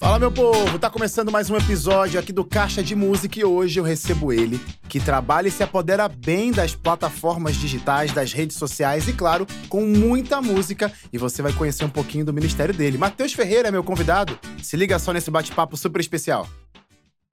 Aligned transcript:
Fala, 0.00 0.18
meu 0.18 0.32
povo! 0.32 0.78
Tá 0.78 0.88
começando 0.88 1.30
mais 1.30 1.50
um 1.50 1.56
episódio 1.58 2.18
aqui 2.18 2.32
do 2.32 2.42
Caixa 2.42 2.82
de 2.82 2.96
Música 2.96 3.38
e 3.38 3.44
hoje 3.44 3.78
eu 3.78 3.84
recebo 3.84 4.32
ele, 4.32 4.58
que 4.88 4.98
trabalha 4.98 5.48
e 5.48 5.50
se 5.50 5.62
apodera 5.62 6.08
bem 6.08 6.50
das 6.50 6.74
plataformas 6.74 7.54
digitais, 7.54 8.10
das 8.10 8.32
redes 8.32 8.56
sociais 8.56 9.06
e, 9.08 9.12
claro, 9.12 9.46
com 9.68 9.82
muita 9.82 10.40
música. 10.40 10.90
E 11.12 11.18
você 11.18 11.42
vai 11.42 11.52
conhecer 11.52 11.84
um 11.84 11.90
pouquinho 11.90 12.24
do 12.24 12.32
ministério 12.32 12.74
dele. 12.74 12.96
Matheus 12.96 13.34
Ferreira 13.34 13.68
é 13.68 13.70
meu 13.70 13.84
convidado. 13.84 14.38
Se 14.62 14.74
liga 14.74 14.98
só 14.98 15.12
nesse 15.12 15.30
bate-papo 15.30 15.76
super 15.76 16.00
especial. 16.00 16.48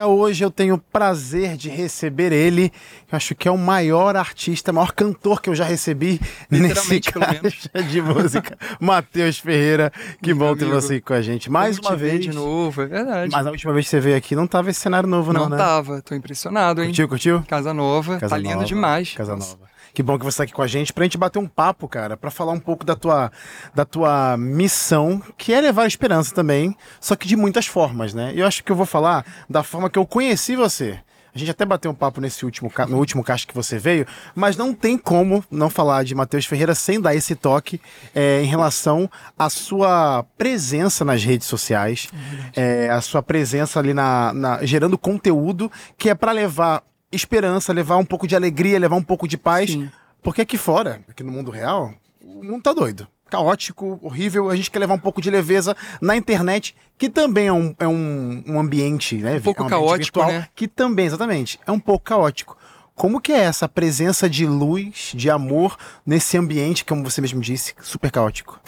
Hoje 0.00 0.44
eu 0.44 0.50
tenho 0.50 0.76
o 0.76 0.78
prazer 0.78 1.56
de 1.56 1.68
receber 1.68 2.30
ele. 2.30 2.72
Eu 3.10 3.16
acho 3.16 3.34
que 3.34 3.48
é 3.48 3.50
o 3.50 3.58
maior 3.58 4.14
artista, 4.14 4.72
maior 4.72 4.92
cantor 4.92 5.42
que 5.42 5.50
eu 5.50 5.56
já 5.56 5.64
recebi 5.64 6.20
nesse 6.48 7.00
caixa 7.00 7.82
de 7.90 8.00
música. 8.00 8.56
Matheus 8.78 9.40
Ferreira, 9.40 9.92
que 10.22 10.32
Meu 10.32 10.36
bom 10.36 10.56
ter 10.56 10.66
você 10.66 10.94
aqui 10.94 11.00
com 11.00 11.14
a 11.14 11.20
gente. 11.20 11.50
Mais 11.50 11.80
uma 11.80 11.96
vez. 11.96 12.20
de 12.20 12.32
novo, 12.32 12.82
é 12.82 12.86
verdade. 12.86 13.32
Mas 13.32 13.44
a 13.44 13.50
última 13.50 13.72
vez 13.72 13.86
que 13.86 13.90
você 13.90 13.98
veio 13.98 14.16
aqui 14.16 14.36
não 14.36 14.46
tava 14.46 14.70
esse 14.70 14.78
cenário 14.78 15.08
novo, 15.08 15.32
não, 15.32 15.40
não 15.40 15.48
né? 15.48 15.56
Não 15.56 15.64
tava, 15.64 16.00
tô 16.00 16.14
impressionado, 16.14 16.80
hein? 16.80 16.90
Curtiu, 16.90 17.08
curtiu? 17.08 17.44
Casa 17.48 17.74
nova, 17.74 18.20
Casa 18.20 18.36
tá 18.36 18.38
lindo 18.40 18.64
demais. 18.64 19.14
Casa 19.14 19.34
nova. 19.34 19.68
Que 19.92 20.02
bom 20.02 20.18
que 20.18 20.24
você 20.24 20.34
está 20.34 20.44
aqui 20.44 20.52
com 20.52 20.62
a 20.62 20.66
gente 20.66 20.92
pra 20.92 21.04
gente 21.04 21.18
bater 21.18 21.38
um 21.38 21.46
papo, 21.46 21.88
cara, 21.88 22.16
para 22.16 22.30
falar 22.30 22.52
um 22.52 22.60
pouco 22.60 22.84
da 22.84 22.94
tua, 22.94 23.30
da 23.74 23.84
tua 23.84 24.36
missão, 24.36 25.22
que 25.36 25.52
é 25.52 25.60
levar 25.60 25.86
esperança 25.86 26.34
também, 26.34 26.76
só 27.00 27.16
que 27.16 27.26
de 27.26 27.36
muitas 27.36 27.66
formas, 27.66 28.14
né? 28.14 28.32
Eu 28.34 28.46
acho 28.46 28.62
que 28.62 28.72
eu 28.72 28.76
vou 28.76 28.86
falar 28.86 29.24
da 29.48 29.62
forma 29.62 29.90
que 29.90 29.98
eu 29.98 30.06
conheci 30.06 30.56
você. 30.56 31.00
A 31.34 31.38
gente 31.38 31.50
até 31.52 31.64
bateu 31.64 31.90
um 31.90 31.94
papo 31.94 32.20
nesse 32.20 32.44
último, 32.44 32.72
no 32.88 32.98
último 32.98 33.22
caixa 33.22 33.46
que 33.46 33.54
você 33.54 33.78
veio, 33.78 34.04
mas 34.34 34.56
não 34.56 34.74
tem 34.74 34.98
como 34.98 35.44
não 35.50 35.70
falar 35.70 36.02
de 36.02 36.12
Matheus 36.12 36.46
Ferreira 36.46 36.74
sem 36.74 37.00
dar 37.00 37.14
esse 37.14 37.36
toque 37.36 37.80
é, 38.12 38.42
em 38.42 38.46
relação 38.46 39.08
à 39.38 39.48
sua 39.48 40.24
presença 40.36 41.04
nas 41.04 41.22
redes 41.22 41.46
sociais, 41.46 42.08
é, 42.56 42.90
a 42.90 43.00
sua 43.00 43.22
presença 43.22 43.78
ali 43.78 43.94
na, 43.94 44.32
na 44.32 44.64
gerando 44.64 44.98
conteúdo 44.98 45.70
que 45.96 46.10
é 46.10 46.14
para 46.14 46.32
levar 46.32 46.82
esperança, 47.10 47.72
levar 47.72 47.96
um 47.96 48.04
pouco 48.04 48.26
de 48.26 48.36
alegria, 48.36 48.78
levar 48.78 48.96
um 48.96 49.02
pouco 49.02 49.26
de 49.26 49.36
paz. 49.36 49.70
Sim. 49.70 49.90
Porque 50.22 50.42
aqui 50.42 50.58
fora, 50.58 51.00
aqui 51.08 51.22
no 51.22 51.32
mundo 51.32 51.50
real, 51.50 51.94
o 52.20 52.44
mundo 52.44 52.62
tá 52.62 52.72
doido. 52.72 53.06
Caótico, 53.30 53.98
horrível. 54.02 54.48
A 54.50 54.56
gente 54.56 54.70
quer 54.70 54.78
levar 54.78 54.94
um 54.94 54.98
pouco 54.98 55.20
de 55.20 55.30
leveza 55.30 55.76
na 56.00 56.16
internet, 56.16 56.74
que 56.96 57.10
também 57.10 57.48
é 57.48 57.52
um, 57.52 57.74
é 57.78 57.86
um, 57.86 58.42
um 58.46 58.58
ambiente, 58.58 59.16
né? 59.16 59.36
Um 59.36 59.40
pouco 59.40 59.62
é 59.62 59.66
um 59.66 59.68
caótico, 59.68 60.20
virtual, 60.20 60.28
né? 60.28 60.48
Que 60.54 60.66
também, 60.66 61.06
exatamente, 61.06 61.60
é 61.66 61.70
um 61.70 61.80
pouco 61.80 62.04
caótico. 62.04 62.56
Como 62.94 63.20
que 63.20 63.32
é 63.32 63.40
essa 63.40 63.68
presença 63.68 64.28
de 64.28 64.44
luz, 64.44 65.12
de 65.14 65.30
amor 65.30 65.76
nesse 66.04 66.36
ambiente, 66.36 66.84
como 66.84 67.04
você 67.04 67.20
mesmo 67.20 67.40
disse, 67.40 67.74
super 67.80 68.10
caótico? 68.10 68.60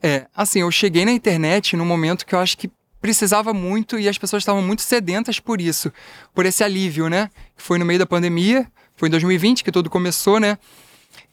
É, 0.00 0.26
assim, 0.36 0.60
eu 0.60 0.70
cheguei 0.70 1.04
na 1.04 1.10
internet 1.10 1.76
num 1.76 1.84
momento 1.84 2.24
que 2.24 2.34
eu 2.34 2.38
acho 2.38 2.56
que 2.56 2.70
precisava 3.02 3.52
muito 3.52 3.98
e 3.98 4.08
as 4.08 4.16
pessoas 4.16 4.42
estavam 4.42 4.62
muito 4.62 4.80
sedentas 4.80 5.40
por 5.40 5.60
isso, 5.60 5.92
por 6.32 6.46
esse 6.46 6.62
alívio, 6.62 7.08
né? 7.08 7.28
Foi 7.56 7.76
no 7.76 7.84
meio 7.84 7.98
da 7.98 8.06
pandemia, 8.06 8.66
foi 8.96 9.08
em 9.08 9.10
2020 9.10 9.64
que 9.64 9.72
tudo 9.72 9.90
começou, 9.90 10.38
né? 10.38 10.56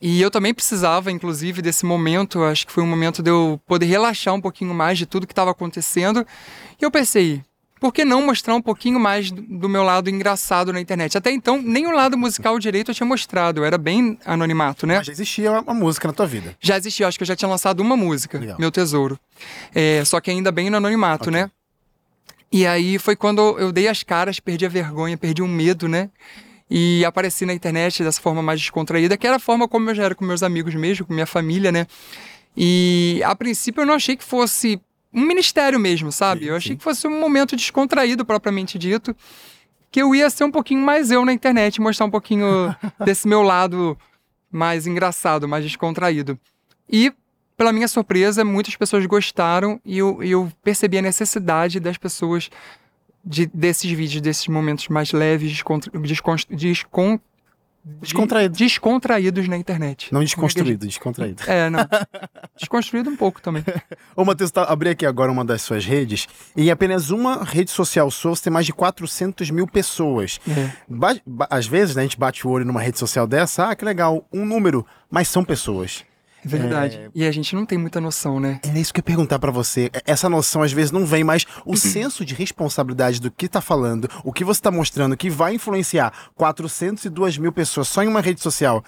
E 0.02 0.22
eu 0.22 0.32
também 0.32 0.54
precisava, 0.54 1.12
inclusive, 1.12 1.62
desse 1.62 1.86
momento. 1.86 2.44
Acho 2.44 2.66
que 2.66 2.74
foi 2.74 2.84
um 2.84 2.88
momento 2.88 3.22
de 3.22 3.30
eu 3.30 3.62
poder 3.68 3.86
relaxar 3.86 4.34
um 4.34 4.42
pouquinho 4.42 4.74
mais 4.74 4.98
de 4.98 5.06
tudo 5.06 5.28
que 5.28 5.32
estava 5.32 5.52
acontecendo. 5.52 6.26
E 6.82 6.84
eu 6.84 6.90
pensei, 6.90 7.42
por 7.80 7.94
que 7.94 8.04
não 8.04 8.26
mostrar 8.26 8.56
um 8.56 8.62
pouquinho 8.62 9.00
mais 9.00 9.30
do 9.30 9.70
meu 9.70 9.84
lado 9.84 10.10
engraçado 10.10 10.74
na 10.74 10.82
internet? 10.82 11.18
Até 11.18 11.32
então, 11.32 11.62
nem 11.62 11.86
o 11.86 11.92
lado 11.92 12.18
musical 12.18 12.58
direito 12.60 12.92
eu 12.92 12.96
tinha 12.96 13.08
mostrado, 13.08 13.62
eu 13.62 13.66
era 13.66 13.78
bem 13.78 14.18
anonimato, 14.26 14.88
né? 14.88 14.98
Mas 14.98 15.06
já 15.06 15.14
existia 15.14 15.52
uma 15.52 15.74
música 15.74 16.08
na 16.08 16.14
tua 16.14 16.26
vida. 16.26 16.56
Já 16.60 16.78
existia, 16.78 17.08
acho 17.08 17.18
que 17.18 17.24
eu 17.24 17.28
já 17.28 17.36
tinha 17.36 17.50
lançado 17.50 17.80
uma 17.80 17.96
música, 17.96 18.40
Legal. 18.40 18.58
Meu 18.60 18.72
Tesouro. 18.72 19.20
É, 19.74 20.04
só 20.04 20.20
que 20.20 20.32
ainda 20.32 20.52
bem 20.52 20.70
no 20.70 20.78
anonimato, 20.78 21.30
okay. 21.30 21.42
né? 21.42 21.52
E 22.52 22.66
aí 22.66 22.98
foi 22.98 23.16
quando 23.16 23.58
eu 23.60 23.72
dei 23.72 23.88
as 23.88 24.04
caras, 24.04 24.40
perdi 24.40 24.66
a 24.66 24.70
vergonha, 24.70 25.18
perdi 25.18 25.42
o 25.42 25.48
medo, 25.48 25.88
né? 25.88 26.10
E 26.70 27.04
apareci 27.06 27.46
na 27.46 27.54
internet 27.54 28.04
dessa 28.04 28.22
forma 28.22 28.42
mais 28.42 28.60
descontraída, 28.60 29.18
que 29.18 29.26
era 29.26 29.38
a 29.38 29.40
forma 29.40 29.68
como 29.68 29.90
eu 29.90 29.96
já 29.96 30.04
era 30.04 30.16
com 30.16 30.26
meus 30.26 30.44
amigos 30.44 30.74
mesmo, 30.76 31.06
com 31.06 31.14
minha 31.14 31.26
família, 31.26 31.72
né? 31.72 31.86
E 32.56 33.22
a 33.26 33.36
princípio 33.36 33.82
eu 33.82 33.86
não 33.86 33.94
achei 33.94 34.16
que 34.16 34.24
fosse 34.24 34.80
um 35.14 35.22
ministério 35.22 35.80
mesmo, 35.80 36.12
sabe? 36.12 36.42
Sim, 36.42 36.48
eu 36.48 36.56
achei 36.56 36.72
sim. 36.72 36.78
que 36.78 36.84
fosse 36.84 37.08
um 37.08 37.20
momento 37.20 37.56
descontraído, 37.56 38.26
propriamente 38.26 38.78
dito, 38.78 39.16
que 39.92 40.02
eu 40.02 40.14
ia 40.14 40.30
ser 40.30 40.44
um 40.44 40.52
pouquinho 40.52 40.82
mais 40.82 41.10
eu 41.10 41.26
na 41.26 41.34
internet, 41.34 41.82
mostrar 41.82 42.06
um 42.06 42.12
pouquinho 42.12 42.76
desse 43.04 43.28
meu 43.28 43.42
lado 43.42 43.98
mais 44.52 44.88
engraçado, 44.88 45.48
mais 45.48 45.64
descontraído. 45.64 46.40
E 46.92 47.14
pela 47.60 47.74
minha 47.74 47.90
surpresa, 47.90 48.46
muitas 48.46 48.78
pessoas 48.78 49.06
gostaram 49.06 49.82
e 49.84 49.98
eu, 49.98 50.24
eu 50.24 50.50
percebi 50.64 50.98
a 50.98 51.02
necessidade 51.02 51.78
das 51.78 51.98
pessoas 51.98 52.50
de, 53.24 53.48
desses 53.48 53.92
vídeos, 53.92 54.22
desses 54.22 54.48
momentos 54.48 54.88
mais 54.88 55.12
leves, 55.12 55.52
descontra, 55.52 55.92
descon, 56.00 56.38
descon, 56.50 57.20
Descontraído. 57.84 58.56
Descontraídos 58.56 59.48
na 59.48 59.58
internet. 59.58 60.14
Não 60.14 60.22
desconstruído, 60.22 60.86
descontraído. 60.86 61.44
É, 61.48 61.70
não. 61.70 61.80
Desconstruído 62.56 63.10
um 63.10 63.16
pouco 63.16 63.42
também. 63.42 63.64
Ô, 64.16 64.24
Matheus, 64.24 64.52
tá, 64.52 64.64
abri 64.64 64.90
aqui 64.90 65.06
agora 65.06 65.32
uma 65.32 65.44
das 65.44 65.62
suas 65.62 65.86
redes 65.86 66.28
e 66.56 66.68
em 66.68 66.72
apenas 66.72 67.10
uma 67.10 67.44
rede 67.44 67.72
social 67.72 68.12
sua 68.12 68.36
você 68.36 68.44
tem 68.44 68.54
mais 68.54 68.66
de 68.66 68.74
400 68.74 69.50
mil 69.50 69.66
pessoas. 69.66 70.40
É. 70.48 70.72
Às 71.50 71.68
vezes, 71.68 71.96
né, 71.96 72.02
a 72.02 72.06
gente 72.06 72.20
bate 72.20 72.46
o 72.46 72.50
olho 72.52 72.66
numa 72.66 72.82
rede 72.82 73.00
social 73.00 73.26
dessa, 73.26 73.70
ah, 73.70 73.76
que 73.76 73.84
legal, 73.84 74.28
um 74.32 74.46
número, 74.46 74.86
mas 75.10 75.28
são 75.30 75.44
pessoas. 75.44 76.04
É 76.44 76.48
verdade. 76.48 76.98
É... 76.98 77.10
E 77.14 77.26
a 77.26 77.32
gente 77.32 77.56
não 77.56 77.66
tem 77.66 77.78
muita 77.78 78.00
noção, 78.00 78.40
né? 78.40 78.60
É 78.64 78.80
isso 78.80 78.94
que 78.94 79.00
eu 79.00 79.02
ia 79.02 79.06
perguntar 79.06 79.40
para 79.40 79.52
você. 79.52 79.90
Essa 80.06 80.30
noção 80.30 80.62
às 80.62 80.72
vezes 80.72 80.92
não 80.92 81.06
vem, 81.06 81.24
mas 81.24 81.46
o 81.66 81.76
senso 81.76 82.24
de 82.24 82.34
responsabilidade 82.34 83.20
do 83.20 83.30
que 83.32 83.48
tá 83.48 83.62
falando, 83.62 84.10
o 84.24 84.32
que 84.32 84.44
você 84.44 84.62
tá 84.62 84.72
mostrando, 84.72 85.18
que 85.18 85.30
vai 85.30 85.56
influenciar 85.56 86.14
402 86.36 87.38
mil 87.38 87.52
pessoas 87.52 87.88
só 87.88 88.04
em 88.04 88.08
uma 88.08 88.22
rede 88.22 88.42
social, 88.42 88.84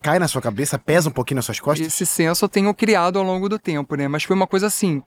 cai 0.00 0.18
na 0.18 0.28
sua 0.28 0.42
cabeça, 0.42 0.78
pesa 0.78 1.08
um 1.08 1.12
pouquinho 1.12 1.36
nas 1.36 1.44
suas 1.44 1.60
costas? 1.60 1.86
Esse 1.86 2.06
senso 2.06 2.44
eu 2.44 2.48
tenho 2.48 2.72
criado 2.74 3.18
ao 3.18 3.24
longo 3.24 3.48
do 3.48 3.58
tempo, 3.58 3.94
né? 3.96 4.08
Mas 4.08 4.24
foi 4.24 4.34
uma 4.34 4.46
coisa 4.46 4.66
assim. 4.66 5.02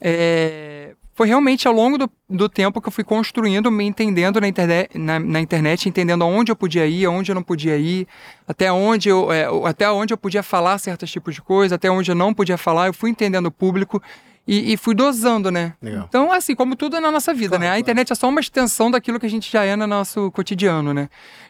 É 0.00 0.94
foi 1.14 1.28
realmente 1.28 1.68
ao 1.68 1.74
longo 1.74 1.98
do, 1.98 2.10
do 2.28 2.48
tempo 2.48 2.80
que 2.80 2.88
eu 2.88 2.92
fui 2.92 3.04
construindo, 3.04 3.70
me 3.70 3.84
entendendo 3.84 4.40
na 4.40 4.48
internet, 4.48 4.96
na, 4.96 5.18
na, 5.18 5.40
internet, 5.40 5.88
entendendo 5.88 6.22
aonde 6.22 6.50
eu 6.50 6.56
podia 6.56 6.86
ir, 6.86 7.04
aonde 7.04 7.30
eu 7.30 7.34
não 7.34 7.42
podia 7.42 7.76
ir, 7.76 8.06
até 8.48 8.72
onde 8.72 9.08
eu, 9.08 9.30
é, 9.30 9.46
até 9.68 9.90
onde 9.90 10.14
eu 10.14 10.18
podia 10.18 10.42
falar 10.42 10.78
certos 10.78 11.10
tipos 11.10 11.34
de 11.34 11.42
coisa, 11.42 11.74
até 11.74 11.90
onde 11.90 12.10
eu 12.10 12.14
não 12.14 12.32
podia 12.32 12.56
falar. 12.56 12.86
Eu 12.86 12.94
fui 12.94 13.10
entendendo 13.10 13.46
o 13.46 13.52
público 13.52 14.02
e, 14.46 14.72
e, 14.72 14.76
fui 14.76 14.94
dosando, 14.94 15.50
né? 15.50 15.74
Legal. 15.80 16.06
Então, 16.08 16.32
assim, 16.32 16.54
como 16.54 16.74
tudo 16.74 17.00
na 17.00 17.12
nossa 17.12 17.32
vida, 17.32 17.50
claro, 17.50 17.64
né? 17.64 17.70
A 17.70 17.78
internet 17.78 18.08
claro. 18.08 18.18
é 18.18 18.20
só 18.20 18.28
uma 18.28 18.40
extensão 18.40 18.90
daquilo 18.90 19.20
que 19.20 19.26
a 19.26 19.30
gente 19.30 19.50
já 19.50 19.64
é 19.64 19.76
no 19.76 19.86
nosso 19.86 20.32
cotidiano, 20.32 20.92
né? 20.92 21.08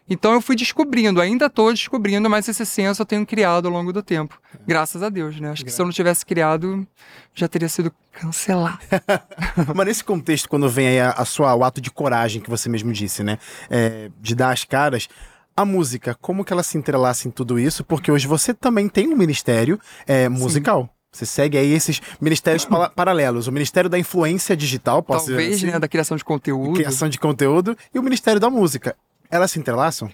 Então 0.09 0.33
eu 0.33 0.43
fui 0.43 0.55
descobrindo, 0.55 1.21
ainda 1.21 1.47
estou 1.47 1.73
descobrindo, 1.73 2.29
mas 2.29 2.47
esse 2.49 2.67
senso 2.67 3.01
eu 3.01 3.07
tenho 3.07 3.25
criado 3.25 3.67
ao 3.67 3.73
longo 3.73 3.93
do 3.93 4.03
tempo. 4.03 4.39
É. 4.55 4.59
Graças 4.67 5.03
a 5.03 5.09
Deus, 5.09 5.41
né? 5.41 5.51
Acho 5.51 5.65
que 5.65 5.71
se 5.71 5.81
eu 5.81 5.87
não 5.87 5.93
tivesse 5.93 6.27
criado, 6.27 6.87
já 7.35 7.49
teria 7.49 7.69
sido 7.69 7.93
cancelado. 8.13 8.79
mas 9.75 9.87
nesse 9.87 10.05
contexto, 10.05 10.49
quando 10.49 10.69
vem 10.69 10.89
aí 10.89 11.01
a, 11.01 11.11
a, 11.13 11.25
sua, 11.25 11.55
o 11.55 11.65
ato 11.65 11.81
de 11.81 11.91
coragem 11.91 12.43
que 12.43 12.51
você 12.51 12.69
mesmo 12.69 12.93
disse, 12.93 13.23
né? 13.23 13.39
É, 13.71 14.11
de 14.21 14.35
dar 14.35 14.53
as 14.53 14.65
caras, 14.65 15.09
a 15.57 15.65
música, 15.65 16.15
como 16.21 16.45
que 16.45 16.53
ela 16.53 16.63
se 16.63 16.77
entrelaça 16.77 17.27
em 17.27 17.31
tudo 17.31 17.59
isso? 17.59 17.85
Porque 17.85 18.11
hoje 18.11 18.27
você 18.27 18.53
também 18.53 18.89
tem 18.89 19.09
um 19.09 19.17
ministério 19.17 19.81
é, 20.07 20.29
musical. 20.29 20.83
Sim. 20.83 21.02
Você 21.13 21.27
segue 21.27 21.59
aí 21.59 21.73
esses 21.73 22.01
ministérios 22.19 22.67
paralelos. 22.97 23.47
O 23.47 23.53
Ministério 23.53 23.91
da 23.91 23.99
Influência 23.99 24.57
Digital, 24.57 25.03
posso 25.03 25.27
Talvez, 25.27 25.51
dizer 25.51 25.67
assim, 25.67 25.73
né? 25.75 25.79
Da 25.79 25.87
criação 25.87 26.17
de 26.17 26.25
conteúdo. 26.25 26.73
Criação 26.73 27.09
de 27.09 27.19
conteúdo. 27.19 27.77
E 27.95 27.99
o 27.99 28.03
Ministério 28.03 28.41
da 28.41 28.49
Música. 28.49 28.97
Elas 29.31 29.51
se 29.51 29.59
entrelaçam? 29.59 30.11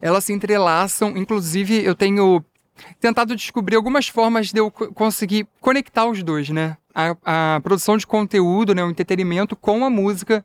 Elas 0.00 0.24
se 0.24 0.32
entrelaçam. 0.32 1.16
Inclusive, 1.16 1.84
eu 1.84 1.96
tenho 1.96 2.44
tentado 3.00 3.34
descobrir 3.34 3.74
algumas 3.74 4.06
formas 4.06 4.52
de 4.52 4.60
eu 4.60 4.70
conseguir 4.70 5.48
conectar 5.60 6.06
os 6.06 6.22
dois, 6.22 6.48
né? 6.48 6.76
A, 6.94 7.56
a 7.56 7.60
produção 7.60 7.96
de 7.96 8.06
conteúdo, 8.06 8.72
né? 8.72 8.84
O 8.84 8.90
entretenimento 8.90 9.56
com 9.56 9.84
a 9.84 9.90
música. 9.90 10.44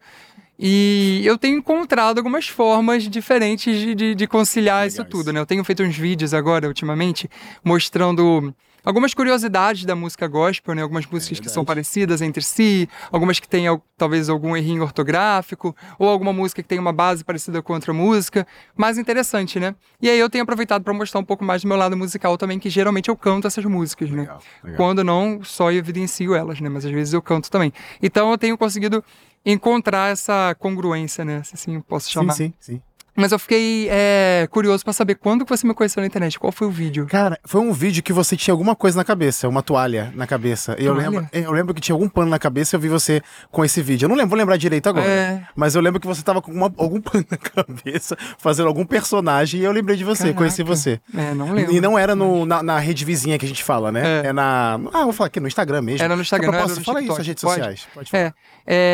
E 0.63 1.23
eu 1.25 1.39
tenho 1.39 1.57
encontrado 1.57 2.19
algumas 2.19 2.47
formas 2.47 3.09
diferentes 3.09 3.75
de, 3.75 3.95
de, 3.95 4.15
de 4.15 4.27
conciliar 4.27 4.85
isso 4.85 5.03
tudo, 5.03 5.33
né? 5.33 5.39
Eu 5.39 5.45
tenho 5.45 5.63
feito 5.63 5.81
uns 5.81 5.97
vídeos 5.97 6.35
agora, 6.35 6.67
ultimamente, 6.67 7.27
mostrando 7.63 8.53
algumas 8.83 9.13
curiosidades 9.13 9.85
da 9.85 9.95
música 9.95 10.27
gospel, 10.27 10.75
né? 10.75 10.83
Algumas 10.83 11.07
músicas 11.07 11.39
é 11.39 11.41
que 11.41 11.49
são 11.49 11.65
parecidas 11.65 12.21
entre 12.21 12.43
si, 12.43 12.87
algumas 13.11 13.39
que 13.39 13.47
têm 13.47 13.65
talvez 13.97 14.29
algum 14.29 14.55
errinho 14.55 14.83
ortográfico, 14.83 15.75
ou 15.97 16.07
alguma 16.07 16.31
música 16.31 16.61
que 16.61 16.67
tem 16.67 16.77
uma 16.77 16.93
base 16.93 17.23
parecida 17.23 17.59
com 17.63 17.73
outra 17.73 17.91
música. 17.91 18.45
Mais 18.75 18.99
interessante, 18.99 19.59
né? 19.59 19.75
E 19.99 20.09
aí 20.09 20.19
eu 20.19 20.29
tenho 20.29 20.43
aproveitado 20.43 20.83
para 20.83 20.93
mostrar 20.93 21.19
um 21.19 21.25
pouco 21.25 21.43
mais 21.43 21.63
do 21.63 21.67
meu 21.67 21.77
lado 21.77 21.97
musical 21.97 22.37
também, 22.37 22.59
que 22.59 22.69
geralmente 22.69 23.09
eu 23.09 23.15
canto 23.15 23.47
essas 23.47 23.65
músicas, 23.65 24.11
né? 24.11 24.21
Legal, 24.21 24.41
legal. 24.63 24.77
Quando 24.77 25.03
não, 25.03 25.43
só 25.43 25.71
evidencio 25.71 26.35
elas, 26.35 26.61
né? 26.61 26.69
Mas 26.69 26.85
às 26.85 26.91
vezes 26.91 27.13
eu 27.13 27.21
canto 27.21 27.49
também. 27.49 27.73
Então 28.01 28.29
eu 28.29 28.37
tenho 28.37 28.55
conseguido 28.57 29.03
encontrar 29.45 30.11
essa 30.11 30.55
congruência, 30.59 31.25
né? 31.25 31.43
Se 31.43 31.55
assim 31.55 31.79
posso 31.81 32.09
chamar. 32.09 32.33
Sim, 32.33 32.53
sim, 32.59 32.75
sim. 32.75 32.81
Mas 33.21 33.31
eu 33.31 33.37
fiquei 33.37 33.87
é, 33.87 34.47
curioso 34.49 34.83
para 34.83 34.93
saber 34.93 35.13
quando 35.13 35.45
que 35.45 35.49
você 35.55 35.67
me 35.67 35.75
conheceu 35.75 36.01
na 36.01 36.07
internet. 36.07 36.39
Qual 36.39 36.51
foi 36.51 36.67
o 36.67 36.71
vídeo? 36.71 37.05
Cara, 37.05 37.39
foi 37.45 37.61
um 37.61 37.71
vídeo 37.71 38.01
que 38.01 38.11
você 38.11 38.35
tinha 38.35 38.51
alguma 38.51 38.75
coisa 38.75 38.97
na 38.97 39.03
cabeça, 39.03 39.47
uma 39.47 39.61
toalha 39.61 40.11
na 40.15 40.25
cabeça. 40.25 40.75
Eu 40.79 40.95
lembro, 40.95 41.27
eu 41.31 41.51
lembro 41.51 41.71
que 41.71 41.79
tinha 41.79 41.93
algum 41.93 42.09
pano 42.09 42.31
na 42.31 42.39
cabeça 42.39 42.75
e 42.75 42.77
eu 42.77 42.81
vi 42.81 42.89
você 42.89 43.21
com 43.51 43.63
esse 43.63 43.79
vídeo. 43.79 44.05
Eu 44.05 44.09
não 44.09 44.15
lembro, 44.15 44.31
vou 44.31 44.39
lembrar 44.39 44.57
direito 44.57 44.89
agora. 44.89 45.05
É... 45.05 45.43
Mas 45.55 45.75
eu 45.75 45.81
lembro 45.81 45.99
que 45.99 46.07
você 46.07 46.23
tava 46.23 46.41
com 46.41 46.51
uma, 46.51 46.73
algum 46.77 46.99
pano 46.99 47.23
na 47.29 47.37
cabeça, 47.37 48.17
fazendo 48.39 48.67
algum 48.67 48.85
personagem, 48.85 49.61
e 49.61 49.63
eu 49.63 49.71
lembrei 49.71 49.95
de 49.95 50.03
você, 50.03 50.23
Caraca. 50.23 50.37
conheci 50.39 50.63
você. 50.63 50.99
É, 51.15 51.35
não 51.35 51.51
lembro. 51.53 51.75
E 51.75 51.79
não 51.79 51.99
era 51.99 52.15
no, 52.15 52.43
na, 52.43 52.63
na, 52.63 52.79
rede 52.79 53.05
vizinha 53.05 53.37
que 53.37 53.45
a 53.45 53.47
gente 53.47 53.63
fala, 53.63 53.91
né? 53.91 54.23
É, 54.23 54.27
é 54.29 54.33
na. 54.33 54.79
Ah, 54.91 55.03
vou 55.03 55.13
falar 55.13 55.27
aqui, 55.27 55.39
no 55.39 55.47
Instagram 55.47 55.83
mesmo. 55.83 56.03
Era 56.03 56.15
no 56.15 56.23
Instagram. 56.23 56.51
Posso 56.53 56.81
falar 56.81 57.01
isso 57.01 57.15
nas 57.15 57.27
redes 57.27 57.43
Pode? 57.43 57.55
sociais. 57.55 57.87
Pode 57.93 58.09
falar. 58.09 58.23
É, 58.23 58.33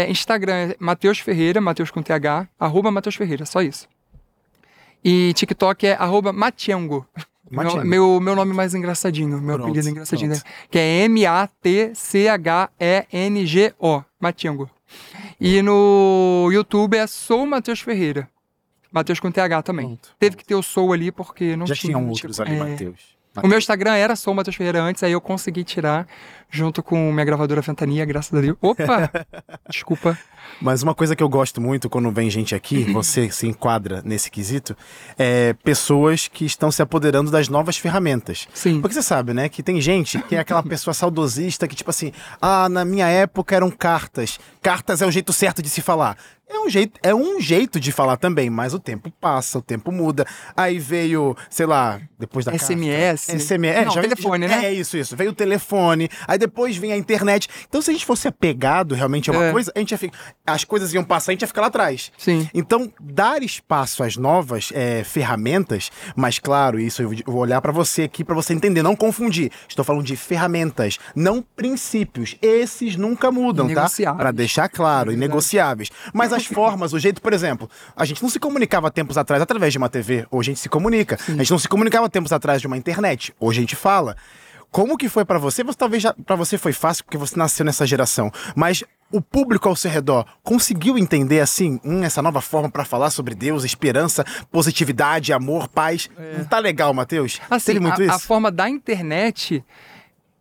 é, 0.05 0.11
Instagram 0.11 0.53
é 0.53 0.75
Matheus 0.79 1.19
Ferreira, 1.19 1.61
Matheus 1.61 1.91
com 1.91 2.01
TH, 2.01 2.45
arroba 2.59 2.91
Matheus 2.91 3.15
Ferreira, 3.15 3.45
só 3.45 3.61
isso. 3.61 3.87
E 5.03 5.33
TikTok 5.33 5.87
é 5.87 5.93
arroba 5.93 6.33
Matiango. 6.33 7.07
Meu, 7.49 7.85
meu, 7.85 8.19
meu, 8.19 8.35
nome 8.35 8.53
mais 8.53 8.75
engraçadinho, 8.75 9.39
meu 9.41 9.55
pronto, 9.55 9.69
apelido 9.69 9.87
engraçadinho, 9.89 10.31
né? 10.31 10.41
que 10.69 10.77
é 10.77 11.05
M-A-T-C-H-E-N-G-O, 11.05 11.93
Matiango. 14.19 14.69
E 15.39 15.61
no 15.61 16.49
YouTube 16.51 16.97
é 16.97 17.07
Sou 17.07 17.45
Matheus 17.45 17.79
Ferreira. 17.79 18.29
Matheus 18.91 19.19
com 19.19 19.31
TH 19.31 19.61
também. 19.61 19.85
Pronto, 19.85 20.09
Teve 20.19 20.31
pronto. 20.31 20.41
que 20.41 20.45
ter 20.45 20.55
o 20.55 20.63
Sou 20.63 20.91
ali 20.91 21.09
porque 21.11 21.55
não 21.55 21.65
Já 21.65 21.75
tinha. 21.75 21.93
Já 21.93 21.99
tinham 21.99 22.09
outros 22.09 22.35
tipo, 22.35 22.49
ali, 22.49 22.57
é... 22.57 22.63
Matheus. 22.71 23.16
O 23.43 23.47
meu 23.47 23.57
Instagram 23.57 23.93
era 23.93 24.15
Sou 24.15 24.33
Matheus 24.33 24.55
Ferreira 24.55 24.81
antes, 24.81 25.03
aí 25.03 25.11
eu 25.11 25.21
consegui 25.21 25.63
tirar 25.63 26.07
junto 26.49 26.81
com 26.81 27.11
minha 27.11 27.25
gravadora 27.25 27.61
Fentania, 27.61 28.05
graças 28.05 28.33
a 28.33 28.41
Deus. 28.41 28.57
Opa! 28.61 29.11
Desculpa. 29.69 30.17
Mas 30.61 30.81
uma 30.81 30.95
coisa 30.95 31.15
que 31.15 31.21
eu 31.21 31.27
gosto 31.27 31.59
muito 31.59 31.89
quando 31.89 32.09
vem 32.09 32.29
gente 32.29 32.55
aqui, 32.55 32.83
você 32.91 33.29
se 33.29 33.47
enquadra 33.47 34.01
nesse 34.03 34.31
quesito, 34.31 34.75
é 35.17 35.53
pessoas 35.63 36.27
que 36.27 36.45
estão 36.45 36.71
se 36.71 36.81
apoderando 36.81 37.29
das 37.29 37.49
novas 37.49 37.77
ferramentas. 37.77 38.47
Sim. 38.53 38.81
Porque 38.81 38.93
você 38.93 39.03
sabe, 39.03 39.33
né, 39.33 39.49
que 39.49 39.61
tem 39.61 39.81
gente 39.81 40.19
que 40.23 40.35
é 40.35 40.39
aquela 40.39 40.63
pessoa 40.63 40.93
saudosista 40.93 41.67
que, 41.67 41.75
tipo 41.75 41.89
assim, 41.89 42.11
ah, 42.41 42.69
na 42.69 42.85
minha 42.85 43.07
época 43.07 43.55
eram 43.55 43.69
cartas. 43.69 44.39
Cartas 44.61 45.01
é 45.01 45.05
o 45.05 45.11
jeito 45.11 45.33
certo 45.33 45.61
de 45.61 45.69
se 45.69 45.81
falar. 45.81 46.17
É 46.49 46.59
um, 46.59 46.69
jeito, 46.69 46.99
é 47.03 47.13
um 47.13 47.41
jeito 47.41 47.77
de 47.77 47.91
falar 47.91 48.15
também, 48.15 48.49
mas 48.49 48.73
o 48.73 48.79
tempo 48.79 49.11
passa, 49.19 49.59
o 49.59 49.61
tempo 49.61 49.91
muda. 49.91 50.25
Aí 50.55 50.79
veio, 50.79 51.35
sei 51.49 51.65
lá, 51.65 51.99
depois 52.17 52.45
da 52.45 52.57
SMS. 52.57 53.25
Carta, 53.25 53.39
SMS. 53.43 53.77
É, 53.77 53.85
Não, 53.85 53.91
já, 53.91 54.01
telefone, 54.01 54.47
né? 54.47 54.65
É 54.65 54.73
isso, 54.73 54.97
isso. 54.97 55.15
Veio 55.17 55.31
o 55.31 55.35
telefone, 55.35 56.09
aí 56.25 56.37
depois 56.37 56.77
vem 56.77 56.93
a 56.93 56.97
internet. 56.97 57.49
Então, 57.67 57.81
se 57.81 57.89
a 57.89 57.93
gente 57.93 58.05
fosse 58.05 58.29
apegado 58.29 58.95
realmente 58.95 59.29
a 59.29 59.33
uma 59.33 59.45
é. 59.45 59.51
coisa, 59.51 59.73
a 59.75 59.79
gente 59.79 59.91
ia 59.91 59.97
ficar, 59.97 60.17
as 60.45 60.63
coisas 60.63 60.93
iam 60.93 61.03
passar, 61.03 61.31
a 61.31 61.33
gente 61.33 61.41
ia 61.41 61.47
ficar 61.47 61.61
lá 61.61 61.67
atrás. 61.67 62.13
Sim. 62.17 62.49
Então, 62.53 62.89
dar 62.97 63.43
espaço 63.43 64.01
às 64.01 64.15
novas 64.15 64.69
é, 64.73 65.03
ferramentas, 65.03 65.91
mas 66.15 66.39
claro, 66.39 66.79
isso 66.79 67.01
eu 67.01 67.11
vou 67.25 67.41
olhar 67.41 67.61
para 67.61 67.73
você 67.73 68.03
aqui 68.03 68.23
para 68.23 68.35
você 68.35 68.53
entender, 68.53 68.81
não 68.81 68.95
confundir. 68.95 69.51
Estou 69.67 69.83
falando 69.83 70.05
de 70.05 70.15
ferramentas, 70.15 70.97
não 71.13 71.41
princípios. 71.41 72.37
Esses 72.41 72.95
nunca 72.95 73.31
mudam, 73.31 73.67
tá? 73.73 73.87
Para 74.15 74.31
deixar 74.31 74.69
claro, 74.69 75.11
é 75.11 75.13
inegociáveis. 75.13 75.91
Mas 76.13 76.36
as 76.37 76.45
formas, 76.45 76.93
o 76.93 76.99
jeito, 76.99 77.21
por 77.21 77.33
exemplo, 77.33 77.69
a 77.95 78.05
gente 78.05 78.21
não 78.21 78.29
se 78.29 78.39
comunicava 78.39 78.89
tempos 78.89 79.17
atrás 79.17 79.41
através 79.41 79.71
de 79.71 79.77
uma 79.77 79.89
TV, 79.89 80.25
hoje 80.31 80.51
a 80.51 80.53
gente 80.53 80.61
se 80.61 80.69
comunica. 80.69 81.17
Sim. 81.17 81.33
A 81.33 81.37
gente 81.37 81.51
não 81.51 81.59
se 81.59 81.67
comunicava 81.67 82.09
tempos 82.09 82.31
atrás 82.31 82.61
de 82.61 82.67
uma 82.67 82.77
internet, 82.77 83.33
hoje 83.39 83.59
a 83.59 83.61
gente 83.61 83.75
fala. 83.75 84.15
Como 84.69 84.97
que 84.97 85.07
foi 85.07 85.23
para 85.23 85.39
você? 85.39 85.63
você 85.63 85.77
talvez 85.77 86.03
para 86.25 86.35
você 86.35 86.57
foi 86.57 86.73
fácil 86.73 87.05
porque 87.05 87.17
você 87.17 87.37
nasceu 87.37 87.65
nessa 87.65 87.85
geração, 87.85 88.29
mas 88.53 88.83
o 89.11 89.21
público 89.21 89.69
ao 89.69 89.75
seu 89.75 89.89
redor 89.89 90.25
conseguiu 90.43 90.97
entender 90.97 91.39
assim, 91.39 91.79
hum, 91.83 92.03
essa 92.03 92.21
nova 92.21 92.41
forma 92.41 92.69
para 92.69 92.83
falar 92.83 93.09
sobre 93.09 93.33
Deus, 93.33 93.63
esperança, 93.63 94.25
positividade, 94.51 95.31
amor, 95.31 95.67
paz. 95.67 96.09
É. 96.17 96.37
Não 96.39 96.45
tá 96.45 96.59
legal, 96.59 96.93
Matheus? 96.93 97.39
Assim, 97.49 97.73
Teve 97.73 97.79
muito 97.79 98.01
a, 98.01 98.05
isso? 98.05 98.15
a 98.15 98.19
forma 98.19 98.51
da 98.51 98.69
internet 98.69 99.63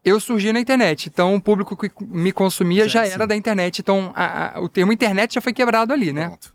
eu 0.07 0.21
surgi 0.21 0.53
na 0.53 0.61
internet, 0.61 1.09
então 1.09 1.35
o 1.35 1.41
público 1.41 1.77
que 1.77 1.91
me 2.01 2.31
consumia 2.31 2.89
já, 2.89 3.05
já 3.05 3.13
era 3.13 3.27
da 3.27 3.35
internet, 3.35 3.81
então 3.81 4.13
a, 4.15 4.57
a, 4.57 4.61
o 4.61 4.69
termo 4.69 4.93
internet 4.93 5.35
já 5.35 5.41
foi 5.41 5.53
quebrado 5.53 5.93
ali, 5.93 6.13
né? 6.13 6.29
Pronto. 6.29 6.55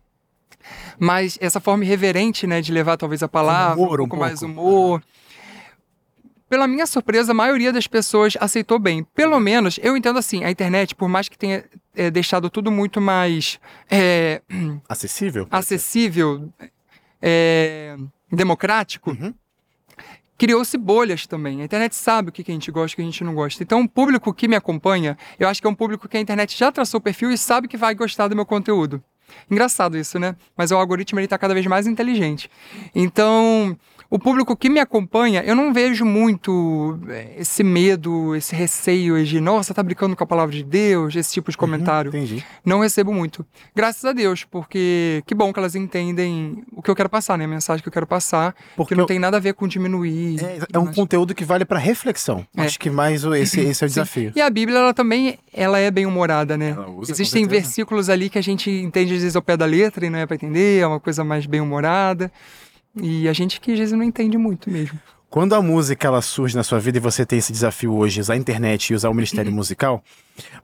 Mas 0.97 1.37
essa 1.41 1.59
forma 1.59 1.83
irreverente, 1.83 2.47
né, 2.47 2.61
de 2.61 2.71
levar 2.71 2.95
talvez 2.95 3.21
a 3.21 3.27
palavra, 3.27 3.83
humor, 3.83 3.99
um 3.99 4.07
pouco 4.07 4.15
um 4.15 4.19
mais 4.19 4.41
humor. 4.41 5.03
Pela 6.47 6.65
minha 6.65 6.85
surpresa, 6.85 7.33
a 7.33 7.35
maioria 7.35 7.73
das 7.73 7.87
pessoas 7.87 8.37
aceitou 8.39 8.79
bem. 8.79 9.03
Pelo 9.03 9.37
menos, 9.37 9.77
eu 9.83 9.97
entendo 9.97 10.19
assim, 10.19 10.45
a 10.45 10.51
internet, 10.51 10.95
por 10.95 11.09
mais 11.09 11.27
que 11.27 11.37
tenha 11.37 11.65
é, 11.93 12.09
deixado 12.09 12.49
tudo 12.49 12.71
muito 12.71 13.01
mais... 13.01 13.59
É, 13.89 14.41
acessível? 14.87 15.45
Acessível, 15.51 16.49
é, 17.21 17.97
democrático, 18.31 19.11
uhum 19.11 19.33
criou-se 20.41 20.75
bolhas 20.75 21.27
também. 21.27 21.61
A 21.61 21.65
internet 21.65 21.95
sabe 21.95 22.29
o 22.29 22.31
que 22.31 22.41
a 22.41 22.51
gente 22.51 22.71
gosta 22.71 22.93
e 22.93 22.95
o 22.95 22.95
que 22.95 23.01
a 23.03 23.05
gente 23.05 23.23
não 23.23 23.35
gosta. 23.35 23.61
Então, 23.61 23.81
o 23.81 23.87
público 23.87 24.33
que 24.33 24.47
me 24.47 24.55
acompanha, 24.55 25.15
eu 25.37 25.47
acho 25.47 25.61
que 25.61 25.67
é 25.67 25.69
um 25.69 25.75
público 25.75 26.09
que 26.09 26.17
a 26.17 26.19
internet 26.19 26.57
já 26.57 26.71
traçou 26.71 26.97
o 26.97 27.01
perfil 27.01 27.29
e 27.29 27.37
sabe 27.37 27.67
que 27.67 27.77
vai 27.77 27.93
gostar 27.93 28.27
do 28.27 28.35
meu 28.35 28.43
conteúdo. 28.43 29.03
Engraçado 29.49 29.97
isso, 29.97 30.19
né? 30.19 30.35
Mas 30.55 30.71
o 30.71 30.75
algoritmo 30.75 31.19
ele 31.19 31.25
está 31.25 31.37
cada 31.37 31.53
vez 31.53 31.65
mais 31.67 31.87
inteligente. 31.87 32.49
Então, 32.93 33.77
o 34.11 34.19
público 34.19 34.57
que 34.57 34.69
me 34.69 34.81
acompanha, 34.81 35.41
eu 35.41 35.55
não 35.55 35.73
vejo 35.73 36.03
muito 36.03 36.99
eh, 37.07 37.35
esse 37.37 37.63
medo, 37.63 38.35
esse 38.35 38.53
receio 38.53 39.23
de, 39.23 39.39
nossa, 39.39 39.73
tá 39.73 39.81
brincando 39.81 40.17
com 40.17 40.23
a 40.25 40.27
palavra 40.27 40.53
de 40.53 40.63
Deus, 40.63 41.15
esse 41.15 41.31
tipo 41.31 41.49
de 41.49 41.55
uhum, 41.55 41.61
comentário. 41.61 42.11
Uhum, 42.11 42.17
entendi. 42.17 42.43
Não 42.65 42.81
recebo 42.81 43.13
muito. 43.13 43.45
Graças 43.73 44.03
a 44.03 44.11
Deus, 44.11 44.43
porque 44.43 45.23
que 45.25 45.33
bom 45.33 45.53
que 45.53 45.59
elas 45.59 45.75
entendem 45.75 46.61
o 46.73 46.81
que 46.81 46.91
eu 46.91 46.95
quero 46.95 47.07
passar, 47.07 47.37
né? 47.37 47.45
A 47.45 47.47
mensagem 47.47 47.81
que 47.81 47.87
eu 47.87 47.93
quero 47.93 48.05
passar, 48.05 48.53
porque 48.75 48.93
não 48.93 49.03
eu... 49.03 49.07
tem 49.07 49.17
nada 49.17 49.37
a 49.37 49.39
ver 49.39 49.53
com 49.53 49.65
diminuir. 49.65 50.43
É, 50.43 50.59
é 50.73 50.77
um 50.77 50.83
mais. 50.83 50.95
conteúdo 50.97 51.33
que 51.33 51.45
vale 51.45 51.63
para 51.63 51.79
reflexão. 51.79 52.45
É. 52.57 52.63
Acho 52.63 52.77
que 52.77 52.89
mais 52.89 53.23
esse, 53.23 53.61
esse 53.63 53.81
é 53.81 53.85
o 53.85 53.87
desafio. 53.87 54.33
E 54.35 54.41
a 54.41 54.49
Bíblia, 54.49 54.79
ela 54.79 54.93
também, 54.93 55.39
ela 55.53 55.79
é 55.79 55.89
bem 55.89 56.05
humorada, 56.05 56.57
né? 56.57 56.75
Existem 57.07 57.47
versículos 57.47 58.09
ali 58.09 58.29
que 58.29 58.37
a 58.37 58.43
gente 58.43 58.69
entende 58.69 59.15
às 59.21 59.23
vezes 59.23 59.35
ao 59.35 59.41
pé 59.41 59.55
da 59.55 59.65
letra 59.65 60.05
e 60.05 60.09
não 60.09 60.19
é 60.19 60.25
para 60.25 60.35
entender, 60.35 60.81
é 60.81 60.87
uma 60.87 60.99
coisa 60.99 61.23
mais 61.23 61.45
bem 61.45 61.61
humorada. 61.61 62.31
E 63.01 63.27
a 63.27 63.33
gente 63.33 63.61
que 63.61 63.71
às 63.71 63.79
vezes 63.79 63.93
não 63.93 64.03
entende 64.03 64.37
muito 64.37 64.69
mesmo. 64.69 64.99
Quando 65.29 65.55
a 65.55 65.61
música 65.61 66.07
ela 66.07 66.21
surge 66.21 66.57
na 66.57 66.63
sua 66.63 66.77
vida 66.77 66.97
e 66.97 67.01
você 67.01 67.25
tem 67.25 67.39
esse 67.39 67.53
desafio 67.53 67.93
hoje, 67.95 68.19
usar 68.19 68.33
a 68.33 68.37
internet 68.37 68.89
e 68.89 68.95
usar 68.95 69.09
o 69.09 69.13
Ministério 69.13 69.51
Musical, 69.53 70.03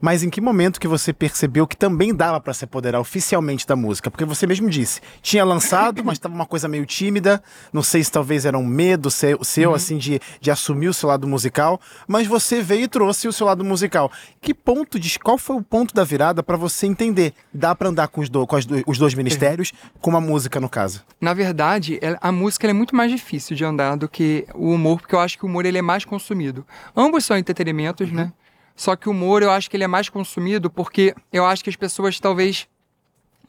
mas 0.00 0.22
em 0.22 0.30
que 0.30 0.40
momento 0.40 0.80
que 0.80 0.88
você 0.88 1.12
percebeu 1.12 1.66
que 1.66 1.76
também 1.76 2.14
dava 2.14 2.40
para 2.40 2.54
se 2.54 2.64
apoderar 2.64 3.00
oficialmente 3.00 3.66
da 3.66 3.76
música? 3.76 4.10
Porque 4.10 4.24
você 4.24 4.46
mesmo 4.46 4.68
disse, 4.68 5.00
tinha 5.22 5.44
lançado, 5.44 6.04
mas 6.04 6.18
estava 6.18 6.34
uma 6.34 6.46
coisa 6.46 6.68
meio 6.68 6.86
tímida, 6.86 7.42
não 7.72 7.82
sei 7.82 8.02
se 8.02 8.10
talvez 8.10 8.44
era 8.44 8.58
um 8.58 8.66
medo 8.66 9.10
seu, 9.10 9.42
seu 9.44 9.70
uhum. 9.70 9.76
assim, 9.76 9.98
de, 9.98 10.20
de 10.40 10.50
assumir 10.50 10.88
o 10.88 10.94
seu 10.94 11.08
lado 11.08 11.26
musical, 11.26 11.80
mas 12.06 12.26
você 12.26 12.62
veio 12.62 12.84
e 12.84 12.88
trouxe 12.88 13.28
o 13.28 13.32
seu 13.32 13.46
lado 13.46 13.64
musical. 13.64 14.10
Que 14.40 14.54
ponto, 14.54 14.98
de, 14.98 15.18
qual 15.18 15.38
foi 15.38 15.56
o 15.56 15.62
ponto 15.62 15.94
da 15.94 16.04
virada 16.04 16.42
para 16.42 16.56
você 16.56 16.86
entender? 16.86 17.32
Dá 17.52 17.74
para 17.74 17.88
andar 17.88 18.08
com, 18.08 18.20
os, 18.20 18.28
do, 18.28 18.46
com 18.46 18.58
do, 18.60 18.82
os 18.86 18.98
dois 18.98 19.14
ministérios, 19.14 19.72
com 20.00 20.16
a 20.16 20.20
música 20.20 20.60
no 20.60 20.68
caso? 20.68 21.04
Na 21.20 21.34
verdade, 21.34 21.98
a 22.20 22.32
música 22.32 22.68
é 22.68 22.72
muito 22.72 22.94
mais 22.94 23.10
difícil 23.10 23.56
de 23.56 23.64
andar 23.64 23.96
do 23.96 24.08
que 24.08 24.46
o 24.54 24.72
humor, 24.72 25.00
porque 25.00 25.14
eu 25.14 25.20
acho 25.20 25.38
que 25.38 25.44
o 25.44 25.48
humor 25.48 25.66
ele 25.66 25.78
é 25.78 25.82
mais 25.82 26.04
consumido. 26.04 26.66
Ambos 26.96 27.24
são 27.24 27.36
entretenimentos, 27.36 28.08
uhum. 28.08 28.16
né? 28.16 28.32
Só 28.78 28.94
que 28.94 29.08
o 29.08 29.10
humor 29.10 29.42
eu 29.42 29.50
acho 29.50 29.68
que 29.68 29.76
ele 29.76 29.82
é 29.82 29.88
mais 29.88 30.08
consumido 30.08 30.70
porque 30.70 31.12
eu 31.32 31.44
acho 31.44 31.64
que 31.64 31.68
as 31.68 31.74
pessoas 31.74 32.20
talvez 32.20 32.68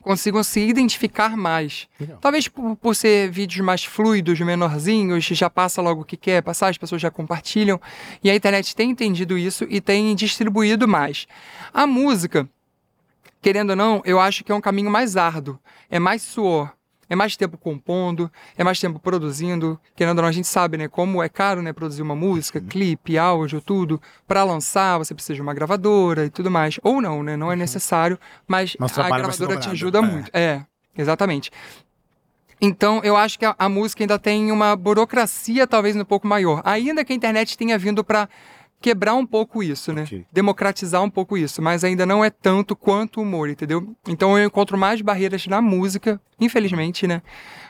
consigam 0.01 0.41
se 0.41 0.59
identificar 0.59 1.37
mais. 1.37 1.87
Talvez 2.19 2.47
por, 2.47 2.75
por, 2.75 2.95
ser 2.95 3.29
vídeos 3.29 3.63
mais 3.63 3.83
fluidos, 3.83 4.39
menorzinhos, 4.39 5.23
já 5.25 5.47
passa 5.47 5.83
logo 5.83 6.01
o 6.01 6.03
que 6.05 6.17
quer 6.17 6.41
passar, 6.41 6.69
as 6.69 6.79
pessoas 6.79 6.99
já 6.99 7.11
compartilham. 7.11 7.79
E 8.23 8.31
a 8.31 8.35
internet 8.35 8.75
tem 8.75 8.89
entendido 8.89 9.37
isso 9.37 9.67
e 9.69 9.79
tem 9.79 10.15
distribuído 10.15 10.87
mais. 10.87 11.27
A 11.71 11.85
música, 11.85 12.49
querendo 13.39 13.69
ou 13.69 13.75
não, 13.75 14.01
eu 14.05 14.19
acho 14.19 14.43
que 14.43 14.51
é 14.51 14.55
um 14.55 14.61
caminho 14.61 14.89
mais 14.89 15.15
árduo, 15.15 15.59
é 15.91 15.99
mais 15.99 16.23
suor 16.23 16.71
é 17.09 17.15
mais 17.15 17.35
tempo 17.35 17.57
compondo, 17.57 18.31
é 18.57 18.63
mais 18.63 18.79
tempo 18.79 18.99
produzindo. 18.99 19.79
Querendo 19.95 20.17
ou 20.17 20.21
não, 20.21 20.29
a 20.29 20.31
gente 20.31 20.47
sabe, 20.47 20.77
né, 20.77 20.87
como 20.87 21.21
é 21.23 21.27
caro, 21.27 21.61
né, 21.61 21.73
produzir 21.73 22.01
uma 22.01 22.15
música, 22.15 22.61
clipe, 22.61 23.17
áudio, 23.17 23.59
tudo. 23.59 24.01
Para 24.27 24.43
lançar, 24.43 24.97
você 24.97 25.13
precisa 25.13 25.35
de 25.35 25.41
uma 25.41 25.53
gravadora 25.53 26.25
e 26.25 26.29
tudo 26.29 26.51
mais. 26.51 26.79
Ou 26.83 27.01
não, 27.01 27.23
né, 27.23 27.35
não 27.35 27.47
é 27.47 27.53
uhum. 27.53 27.59
necessário, 27.59 28.19
mas, 28.47 28.75
mas 28.79 28.97
a 28.97 29.09
gravadora 29.09 29.57
te 29.57 29.69
ajuda 29.69 29.97
é. 29.97 30.01
muito. 30.01 30.31
É, 30.33 30.63
exatamente. 30.97 31.51
Então, 32.61 32.99
eu 33.03 33.15
acho 33.15 33.39
que 33.39 33.45
a, 33.45 33.55
a, 33.57 33.69
música 33.69 34.03
ainda 34.03 34.19
tem 34.19 34.51
uma 34.51 34.75
burocracia 34.75 35.65
talvez 35.65 35.95
um 35.95 36.03
pouco 36.03 36.27
maior. 36.27 36.61
Ainda 36.65 37.05
que 37.05 37.13
a 37.13 37.15
internet 37.15 37.57
tenha 37.57 37.77
vindo 37.77 38.03
para 38.03 38.27
quebrar 38.81 39.15
um 39.15 39.25
pouco 39.25 39.61
isso, 39.61 39.91
né? 39.93 40.03
Okay. 40.03 40.25
Democratizar 40.31 41.01
um 41.01 41.09
pouco 41.09 41.37
isso, 41.37 41.61
mas 41.61 41.83
ainda 41.83 42.05
não 42.05 42.23
é 42.23 42.29
tanto 42.29 42.75
quanto 42.75 43.19
o 43.19 43.23
humor, 43.23 43.49
entendeu? 43.49 43.95
Então 44.07 44.37
eu 44.37 44.45
encontro 44.45 44.77
mais 44.77 45.01
barreiras 45.01 45.45
na 45.47 45.61
música, 45.61 46.19
infelizmente, 46.39 47.05
né? 47.05 47.21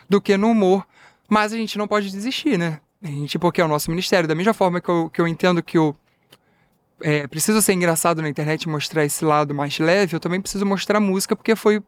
Do 0.08 0.22
que 0.22 0.38
no 0.38 0.50
humor. 0.50 0.86
Mas 1.28 1.54
a 1.54 1.58
gente 1.58 1.78
não 1.78 1.88
pode 1.88 2.12
desistir, 2.12 2.58
né? 2.58 2.80
A 3.04 3.08
gente, 3.08 3.40
porque 3.40 3.62
é 3.62 3.66
o 3.66 3.68
nosso 3.68 3.90
ministério. 3.90 4.28
Da 4.28 4.36
mesma 4.36 4.54
forma 4.54 4.82
que 4.82 4.90
eu, 4.90 5.10
que 5.10 5.22
eu 5.22 5.28
entendo 5.28 5.64
que 5.64 5.78
eu 5.78 5.96
é, 7.02 7.28
preciso 7.28 7.62
ser 7.62 7.74
engraçado 7.74 8.22
na 8.22 8.30
internet 8.30 8.64
e 8.64 8.70
mostrar 8.70 9.06
esse 9.06 9.24
lado 9.24 9.54
mais 9.54 9.80
leve, 9.80 10.16
eu 10.16 10.20
também 10.20 10.42
preciso 10.42 10.66
mostrar 10.66 11.00
música, 11.00 11.36
porque 11.36 11.56
foi 11.56 11.82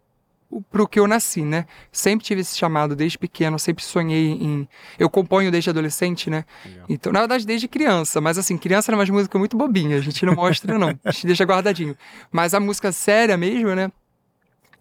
pro 0.70 0.88
que 0.88 1.00
eu 1.00 1.08
nasci, 1.08 1.42
né? 1.42 1.66
Sempre 1.92 2.26
tive 2.26 2.42
esse 2.42 2.58
chamado 2.58 2.96
desde 2.96 3.18
pequeno, 3.18 3.58
sempre 3.58 3.84
sonhei 3.84 4.32
em. 4.32 4.68
Eu 5.00 5.10
componho 5.10 5.52
desde 5.52 5.70
adolescente, 5.70 6.30
né? 6.30 6.46
Legal. 6.66 6.86
Então, 6.90 7.14
na 7.14 7.20
verdade, 7.20 7.46
desde 7.46 7.68
criança, 7.68 8.20
mas 8.20 8.38
assim, 8.38 8.58
criança 8.58 8.92
era 8.92 8.98
uma 8.98 9.06
música 9.06 9.38
muito 9.40 9.56
bobinha, 9.56 9.98
a 9.98 10.02
gente 10.02 10.26
não 10.26 10.34
mostra, 10.36 10.78
não. 10.78 10.98
A 11.04 11.12
gente 11.12 11.28
deixa 11.28 11.44
guardadinho. 11.44 11.96
Mas 12.32 12.54
a 12.54 12.60
música 12.60 12.92
séria 12.92 13.38
mesmo, 13.38 13.74
né? 13.76 13.92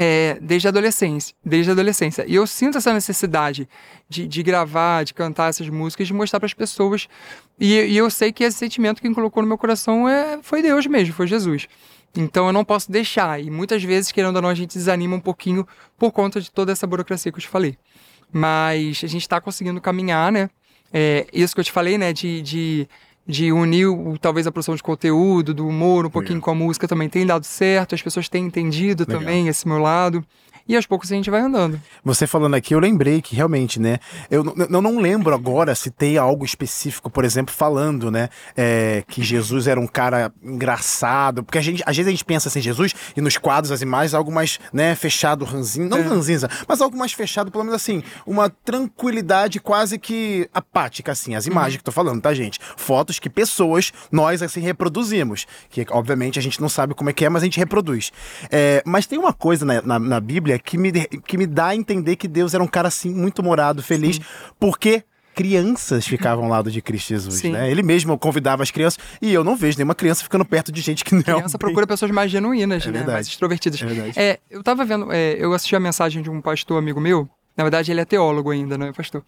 É, 0.03 0.39
desde 0.41 0.67
a 0.67 0.71
adolescência, 0.71 1.35
desde 1.45 1.71
a 1.71 1.75
adolescência. 1.75 2.25
E 2.27 2.35
eu 2.35 2.47
sinto 2.47 2.79
essa 2.79 2.91
necessidade 2.93 3.69
de, 4.09 4.27
de 4.27 4.43
gravar, 4.43 5.05
de 5.05 5.13
cantar 5.13 5.51
essas 5.51 5.69
músicas, 5.69 6.07
de 6.07 6.15
mostrar 6.15 6.41
para 6.41 6.47
as 6.47 6.55
pessoas. 6.55 7.07
E, 7.59 7.75
e, 7.75 7.97
eu 7.99 8.09
sei 8.11 8.33
que 8.33 8.43
esse 8.43 8.57
sentimento 8.57 9.03
que 9.03 9.13
colocou 9.13 9.43
no 9.43 9.49
meu 9.49 9.59
coração 9.59 10.09
é, 10.09 10.39
foi 10.43 10.63
Deus 10.63 10.87
mesmo, 10.87 11.13
foi 11.13 11.27
Jesus. 11.27 11.69
Então 12.17 12.47
eu 12.47 12.53
não 12.53 12.65
posso 12.65 12.91
deixar. 12.91 13.41
E 13.41 13.51
muitas 13.51 13.83
vezes, 13.83 14.11
querendo 14.11 14.37
ou 14.37 14.43
não, 14.43 14.49
a 14.49 14.55
gente 14.55 14.77
desanima 14.77 15.17
um 15.17 15.21
pouquinho 15.21 15.67
por 15.97 16.11
conta 16.11 16.41
de 16.41 16.51
toda 16.51 16.73
essa 16.73 16.87
burocracia 16.87 17.31
que 17.31 17.39
eu 17.39 17.43
te 17.43 17.49
falei. 17.49 17.77
Mas 18.33 19.01
a 19.05 19.07
gente 19.07 19.23
está 19.23 19.41
conseguindo 19.41 19.81
caminhar, 19.81 20.31
né? 20.33 20.51
É, 20.93 21.27
isso 21.33 21.55
que 21.55 21.61
eu 21.61 21.65
te 21.65 21.73
falei, 21.73 21.97
né? 21.97 22.13
De, 22.13 22.43
de, 22.43 22.89
de 23.27 23.53
unir 23.53 23.87
talvez 24.21 24.47
a 24.47 24.53
produção 24.53 24.75
de 24.75 24.83
conteúdo, 24.83 25.55
do 25.55 25.67
humor, 25.67 26.07
um 26.07 26.11
pouquinho 26.11 26.37
Legal. 26.37 26.45
com 26.45 26.51
a 26.51 26.55
música 26.55 26.89
também 26.89 27.09
tem 27.09 27.25
dado 27.25 27.45
certo. 27.45 27.95
As 27.95 28.03
pessoas 28.03 28.29
têm 28.29 28.45
entendido 28.45 29.05
Legal. 29.07 29.21
também 29.21 29.49
esse 29.49 29.67
meu 29.67 29.79
lado 29.79 30.25
e 30.71 30.77
aos 30.77 30.87
poucos 30.87 31.11
a 31.11 31.17
gente 31.17 31.29
vai 31.29 31.41
andando. 31.41 31.81
Você 32.05 32.29
falando 32.29 32.55
aqui, 32.55 32.73
eu 32.73 32.79
lembrei 32.79 33.21
que 33.21 33.35
realmente, 33.35 33.81
né? 33.81 33.99
Eu, 34.31 34.45
eu 34.57 34.81
não 34.81 35.01
lembro 35.01 35.35
agora 35.35 35.75
se 35.75 35.91
tem 35.91 36.17
algo 36.17 36.45
específico, 36.45 37.11
por 37.11 37.25
exemplo, 37.25 37.53
falando, 37.53 38.09
né? 38.09 38.29
É, 38.57 39.03
que 39.09 39.21
Jesus 39.21 39.67
era 39.67 39.81
um 39.81 39.87
cara 39.89 40.33
engraçado. 40.41 41.43
Porque 41.43 41.59
a 41.59 41.61
gente, 41.61 41.83
às 41.85 41.97
vezes 41.97 42.07
a 42.07 42.13
gente 42.13 42.25
pensa 42.25 42.49
assim, 42.49 42.61
Jesus, 42.61 42.95
e 43.17 43.21
nos 43.21 43.37
quadros, 43.37 43.73
as 43.73 43.83
imagens, 43.83 44.15
algo 44.15 44.31
mais, 44.31 44.61
né, 44.73 44.95
fechado, 44.95 45.45
ranzinho. 45.45 45.89
Não 45.89 45.99
é. 45.99 46.03
ranzinza, 46.03 46.49
mas 46.69 46.81
algo 46.81 46.97
mais 46.97 47.13
fechado, 47.13 47.51
pelo 47.51 47.65
menos 47.65 47.75
assim, 47.75 48.01
uma 48.25 48.49
tranquilidade 48.49 49.59
quase 49.59 49.99
que 49.99 50.49
apática, 50.55 51.11
assim. 51.11 51.35
As 51.35 51.49
imagens 51.49 51.75
uhum. 51.75 51.79
que 51.79 51.85
tô 51.85 51.91
falando, 51.91 52.23
tá, 52.23 52.33
gente? 52.33 52.61
Fotos 52.77 53.19
que 53.19 53.29
pessoas, 53.29 53.93
nós, 54.13 54.41
assim, 54.41 54.61
reproduzimos. 54.61 55.49
Que, 55.69 55.85
obviamente, 55.91 56.39
a 56.39 56.43
gente 56.43 56.61
não 56.61 56.69
sabe 56.69 56.95
como 56.95 57.11
é 57.11 57.13
que 57.13 57.25
é, 57.25 57.29
mas 57.29 57.43
a 57.43 57.47
gente 57.47 57.59
reproduz. 57.59 58.13
É, 58.53 58.85
mas 58.87 59.05
tem 59.05 59.19
uma 59.19 59.33
coisa 59.33 59.65
na, 59.65 59.83
na, 59.83 59.99
na 59.99 60.21
Bíblia 60.21 60.60
que 60.65 60.79
me, 60.79 60.93
que 60.93 61.37
me 61.37 61.47
dá 61.47 61.69
a 61.69 61.77
entender 61.77 62.17
que 62.17 62.29
Deus 62.29 62.55
era 62.55 62.63
um 62.63 62.67
cara 62.67 62.89
assim 62.89 63.13
muito 63.15 63.43
morado, 63.43 63.83
feliz, 63.83 64.17
Sim. 64.17 64.23
porque 64.59 65.05
crianças 65.35 66.07
ficavam 66.07 66.45
ao 66.45 66.51
lado 66.51 66.71
de 66.71 66.83
Cristo 66.83 67.09
Jesus, 67.09 67.37
Sim. 67.37 67.53
né? 67.53 67.71
Ele 67.71 67.83
mesmo 67.83 68.19
convidava 68.19 68.63
as 68.63 68.71
crianças 68.71 68.99
e 69.23 69.33
eu 69.33 69.43
não 69.43 69.57
vejo 69.57 69.79
nenhuma 69.79 69.95
criança 69.95 70.23
ficando 70.23 70.45
perto 70.45 70.71
de 70.71 70.81
gente 70.81 71.05
que 71.05 71.15
não. 71.15 71.23
Criança 71.23 71.59
procura 71.59 71.87
pessoas 71.87 72.11
mais 72.11 72.31
genuínas, 72.31 72.87
é 72.87 72.91
né? 72.91 73.05
Mais 73.05 73.27
extrovertidas. 73.27 73.81
É, 74.17 74.23
é 74.23 74.41
eu 74.51 74.63
tava 74.63 74.85
vendo, 74.85 75.11
é, 75.13 75.37
eu 75.39 75.53
assisti 75.53 75.75
a 75.75 75.81
mensagem 75.81 76.23
de 76.23 76.31
um 76.31 76.41
pastor 76.41 76.79
amigo 76.79 77.01
meu 77.01 77.29
na 77.61 77.65
verdade, 77.65 77.93
ele 77.93 78.01
é 78.01 78.07
teólogo 78.07 78.51
ainda, 78.51 78.79
não 78.79 78.87
é 78.87 78.93
pastor. 78.93 79.23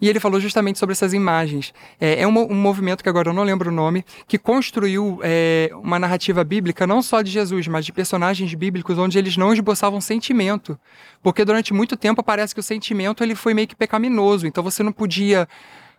E 0.00 0.08
ele 0.08 0.18
falou 0.18 0.40
justamente 0.40 0.78
sobre 0.78 0.94
essas 0.94 1.12
imagens. 1.12 1.74
É, 2.00 2.22
é 2.22 2.26
um, 2.26 2.30
um, 2.30 2.54
movimento 2.54 3.02
que 3.02 3.10
agora 3.10 3.28
eu 3.28 3.34
não 3.34 3.42
lembro 3.42 3.70
o 3.70 3.72
nome, 3.72 4.02
que 4.26 4.38
construiu 4.38 5.20
é, 5.22 5.68
uma 5.74 5.98
narrativa 5.98 6.42
bíblica 6.42 6.86
não 6.86 7.02
só 7.02 7.20
de 7.20 7.30
Jesus, 7.30 7.68
mas 7.68 7.84
de 7.84 7.92
personagens 7.92 8.54
bíblicos 8.54 8.96
onde 8.96 9.18
eles 9.18 9.36
não 9.36 9.52
esboçavam 9.52 10.00
sentimento. 10.00 10.80
Porque 11.22 11.44
durante 11.44 11.74
muito 11.74 11.94
tempo 11.94 12.22
parece 12.22 12.54
que 12.54 12.60
o 12.60 12.62
sentimento 12.62 13.22
ele 13.22 13.34
foi 13.34 13.52
meio 13.52 13.68
que 13.68 13.76
pecaminoso. 13.76 14.46
Então 14.46 14.64
você 14.64 14.82
não 14.82 14.92
podia 14.92 15.46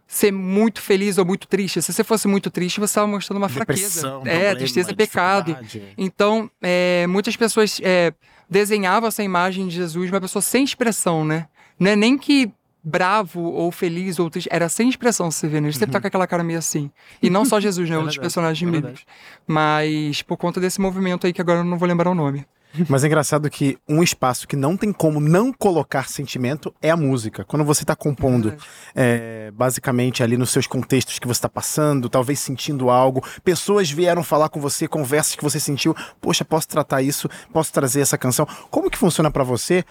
ser 0.08 0.32
muito 0.32 0.82
feliz 0.82 1.20
ou 1.20 1.26
muito 1.26 1.48
triste. 1.48 1.84
Se 1.84 1.94
você 1.94 2.04
fosse 2.04 2.28
muito 2.28 2.50
triste, 2.50 2.80
você 2.80 2.94
estava 2.94 3.06
mostrando 3.06 3.38
uma 3.38 3.48
Depressão, 3.48 4.24
fraqueza. 4.24 4.44
É, 4.44 4.56
tristeza 4.56 4.90
é 4.90 4.96
pecado. 4.96 5.56
Então, 5.96 6.50
é, 6.64 7.06
muitas 7.06 7.36
pessoas 7.36 7.80
é, 7.84 8.12
desenhavam 8.50 9.08
essa 9.08 9.22
imagem 9.22 9.68
de 9.68 9.76
Jesus, 9.76 10.10
uma 10.10 10.20
pessoa 10.20 10.42
sem 10.42 10.64
expressão, 10.64 11.24
né? 11.24 11.48
Não 11.80 11.92
é 11.92 11.96
nem 11.96 12.18
que 12.18 12.52
bravo 12.84 13.42
ou 13.42 13.72
feliz 13.72 14.20
ou 14.20 14.30
triste, 14.30 14.48
era 14.52 14.70
sem 14.70 14.88
expressão 14.88 15.32
você 15.32 15.48
vê, 15.48 15.60
né? 15.60 15.68
Ele 15.68 15.74
sempre 15.74 15.92
tá 15.92 15.98
uhum. 15.98 16.02
com 16.04 16.08
aquela 16.08 16.28
cara 16.28 16.44
meio 16.44 16.60
assim. 16.60 16.92
E 17.22 17.30
não 17.30 17.44
só 17.44 17.60
Jesus, 17.60 17.90
né? 17.90 17.96
É 17.98 18.00
outros 18.00 18.18
personagens 18.18 18.68
é 18.68 18.72
bíblicos. 18.72 19.06
Mas 19.48 20.22
por 20.22 20.38
conta 20.38 20.60
desse 20.60 20.80
movimento 20.80 21.26
aí 21.26 21.34
que 21.34 21.42
agora 21.42 21.60
eu 21.60 21.64
não 21.64 21.78
vou 21.78 21.88
lembrar 21.88 22.12
o 22.12 22.16
nome. 22.16 22.46
Mas 22.90 23.04
é 23.04 23.08
engraçado 23.08 23.50
que 23.50 23.78
um 23.88 24.04
espaço 24.04 24.48
que 24.48 24.56
não 24.56 24.76
tem 24.76 24.92
como 24.92 25.20
não 25.20 25.52
colocar 25.52 26.10
sentimento 26.10 26.74
é 26.82 26.90
a 26.90 26.98
música. 26.98 27.44
Quando 27.44 27.64
você 27.64 27.84
está 27.84 27.96
compondo, 27.96 28.54
é, 28.94 29.52
basicamente 29.52 30.24
ali 30.24 30.38
nos 30.38 30.50
seus 30.50 30.68
contextos 30.68 31.20
que 31.20 31.28
você 31.28 31.38
está 31.38 31.50
passando, 31.50 32.10
talvez 32.10 32.40
sentindo 32.40 32.90
algo, 32.90 33.24
pessoas 33.44 33.90
vieram 33.90 34.24
falar 34.24 34.50
com 34.50 34.60
você, 34.60 34.88
conversas 34.88 35.36
que 35.36 35.44
você 35.44 35.60
sentiu, 35.60 35.96
poxa, 36.20 36.44
posso 36.44 36.68
tratar 36.68 37.02
isso, 37.02 37.30
posso 37.52 37.72
trazer 37.72 38.02
essa 38.02 38.18
canção. 38.18 38.48
Como 38.70 38.90
que 38.90 38.98
funciona 38.98 39.32
para 39.32 39.44
você 39.44 39.84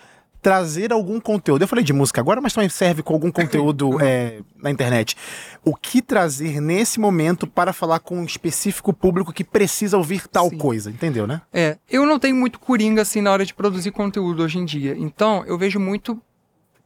trazer 0.44 0.92
algum 0.92 1.18
conteúdo. 1.18 1.62
Eu 1.62 1.68
falei 1.68 1.82
de 1.82 1.94
música 1.94 2.20
agora, 2.20 2.38
mas 2.38 2.52
também 2.52 2.68
serve 2.68 3.02
com 3.02 3.14
algum 3.14 3.32
conteúdo 3.32 3.98
é, 4.04 4.42
na 4.62 4.70
internet. 4.70 5.16
O 5.64 5.74
que 5.74 6.02
trazer 6.02 6.60
nesse 6.60 7.00
momento 7.00 7.46
para 7.46 7.72
falar 7.72 7.98
com 8.00 8.18
um 8.18 8.24
específico 8.24 8.92
público 8.92 9.32
que 9.32 9.42
precisa 9.42 9.96
ouvir 9.96 10.28
tal 10.28 10.50
Sim. 10.50 10.58
coisa, 10.58 10.90
entendeu, 10.90 11.26
né? 11.26 11.40
É, 11.50 11.78
eu 11.90 12.04
não 12.04 12.18
tenho 12.18 12.36
muito 12.36 12.60
coringa 12.60 13.00
assim 13.00 13.22
na 13.22 13.32
hora 13.32 13.46
de 13.46 13.54
produzir 13.54 13.90
conteúdo 13.90 14.42
hoje 14.42 14.58
em 14.58 14.66
dia. 14.66 14.94
Então, 14.98 15.42
eu 15.46 15.56
vejo 15.56 15.80
muito 15.80 16.20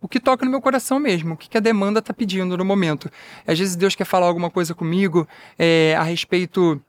o 0.00 0.06
que 0.06 0.20
toca 0.20 0.44
no 0.44 0.52
meu 0.52 0.60
coração 0.60 1.00
mesmo, 1.00 1.34
o 1.34 1.36
que 1.36 1.58
a 1.58 1.60
demanda 1.60 1.98
está 1.98 2.14
pedindo 2.14 2.56
no 2.56 2.64
momento. 2.64 3.10
Às 3.44 3.58
vezes 3.58 3.74
Deus 3.74 3.96
quer 3.96 4.04
falar 4.04 4.28
alguma 4.28 4.50
coisa 4.50 4.72
comigo 4.72 5.26
é, 5.58 5.96
a 5.98 6.04
respeito 6.04 6.80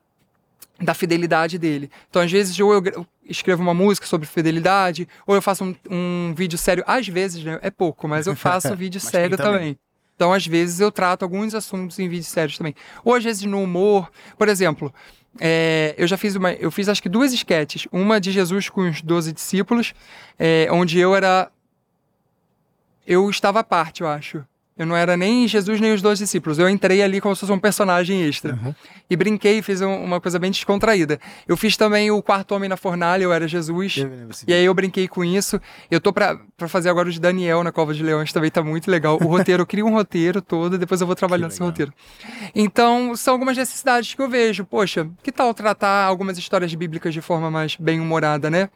da 0.80 0.94
fidelidade 0.94 1.58
dele. 1.58 1.90
Então, 2.12 2.22
às 2.22 2.32
vezes, 2.32 2.60
ou 2.60 2.74
eu 2.76 3.08
escrevo 3.30 3.62
uma 3.62 3.74
música 3.74 4.06
sobre 4.08 4.28
fidelidade, 4.28 5.08
ou 5.26 5.36
eu 5.36 5.42
faço 5.42 5.64
um, 5.64 5.76
um 5.90 6.34
vídeo 6.36 6.58
sério. 6.58 6.84
Às 6.88 7.08
vezes, 7.08 7.44
né? 7.44 7.60
É 7.62 7.70
pouco, 7.70 8.08
mas 8.08 8.28
eu 8.28 8.36
faço 8.38 8.76
vídeo 8.76 9.00
sério 9.00 9.38
também. 9.38 9.54
também. 9.54 9.80
Então, 10.16 10.34
às 10.34 10.46
vezes, 10.46 10.82
eu 10.82 10.92
trato 10.92 11.24
alguns 11.24 11.56
assuntos 11.56 11.98
em 11.98 12.10
vídeos 12.10 12.28
sérios 12.28 12.58
também. 12.58 12.76
Ou, 13.06 13.14
às 13.16 13.24
vezes, 13.24 13.44
no 13.44 13.64
humor. 13.64 14.12
Por 14.38 14.50
exemplo, 14.50 14.94
é, 15.40 15.96
eu 15.98 16.08
já 16.08 16.18
fiz 16.18 16.36
uma. 16.36 16.52
Eu 16.52 16.70
fiz 16.72 16.90
acho 16.90 17.02
que 17.02 17.08
duas 17.08 17.32
sketches. 17.32 17.88
Uma 17.90 18.20
de 18.20 18.32
Jesus 18.32 18.68
com 18.68 18.90
os 18.90 19.02
12 19.02 19.32
discípulos, 19.32 19.94
é, 20.38 20.68
onde 20.72 21.00
eu 21.00 21.16
era. 21.16 21.50
Eu 23.08 23.30
estava 23.30 23.62
à 23.62 23.64
parte, 23.64 24.02
eu 24.02 24.08
acho. 24.08 24.44
Eu 24.80 24.86
não 24.86 24.96
era 24.96 25.18
nem 25.18 25.46
Jesus 25.46 25.82
nem 25.82 25.94
os 25.94 26.02
dois 26.02 26.20
discípulos. 26.20 26.58
Eu 26.58 26.70
entrei 26.70 27.02
ali 27.04 27.20
como 27.20 27.36
se 27.36 27.42
fosse 27.42 27.52
um 27.52 27.60
personagem 27.60 28.24
extra. 28.24 28.54
Uhum. 28.54 28.74
E 29.10 29.16
brinquei 29.18 29.58
e 29.58 29.62
fiz 29.62 29.82
um, 29.82 29.94
uma 29.94 30.22
coisa 30.22 30.40
bem 30.40 30.50
descontraída. 30.50 31.20
Eu 31.46 31.58
fiz 31.58 31.76
também 31.76 32.10
o 32.12 32.22
Quarto 32.22 32.56
Homem 32.56 32.70
na 32.70 32.78
Fornalha, 32.78 33.24
eu 33.24 33.34
era 33.34 33.46
Jesus. 33.46 33.98
Eu 33.98 34.10
e 34.48 34.54
aí 34.54 34.64
eu 34.64 34.74
brinquei 34.74 35.06
com 35.06 35.22
isso. 35.22 35.60
Eu 35.92 36.00
tô 36.00 36.14
pra, 36.14 36.40
pra 36.56 36.70
fazer 36.70 36.88
agora 36.90 37.10
o 37.10 37.12
de 37.12 37.20
Daniel 37.20 37.62
na 37.62 37.74
Cova 37.74 37.94
de 37.94 38.02
Leões, 38.02 38.32
também 38.32 38.50
tá 38.50 38.64
muito 38.64 38.90
legal. 38.90 39.20
O 39.22 39.28
roteiro, 39.28 39.64
eu 39.64 39.68
crio 39.68 39.86
um 39.86 39.92
roteiro 39.92 40.42
todo, 40.42 40.78
depois 40.78 41.02
eu 41.02 41.08
vou 41.08 41.16
trabalhando 41.16 41.52
esse 41.52 41.62
roteiro. 41.62 41.94
Então, 42.56 43.18
são 43.18 43.34
algumas 43.34 43.58
necessidades 43.58 44.14
que 44.14 44.22
eu 44.22 44.30
vejo. 44.30 44.64
Poxa, 44.64 45.10
que 45.22 45.30
tal 45.30 45.54
tratar 45.54 46.06
algumas 46.06 46.38
histórias 46.38 46.74
bíblicas 46.74 47.14
de 47.14 47.20
forma 47.20 47.52
mais 47.52 47.76
bem 47.76 48.00
humorada, 48.00 48.50
né? 48.50 48.70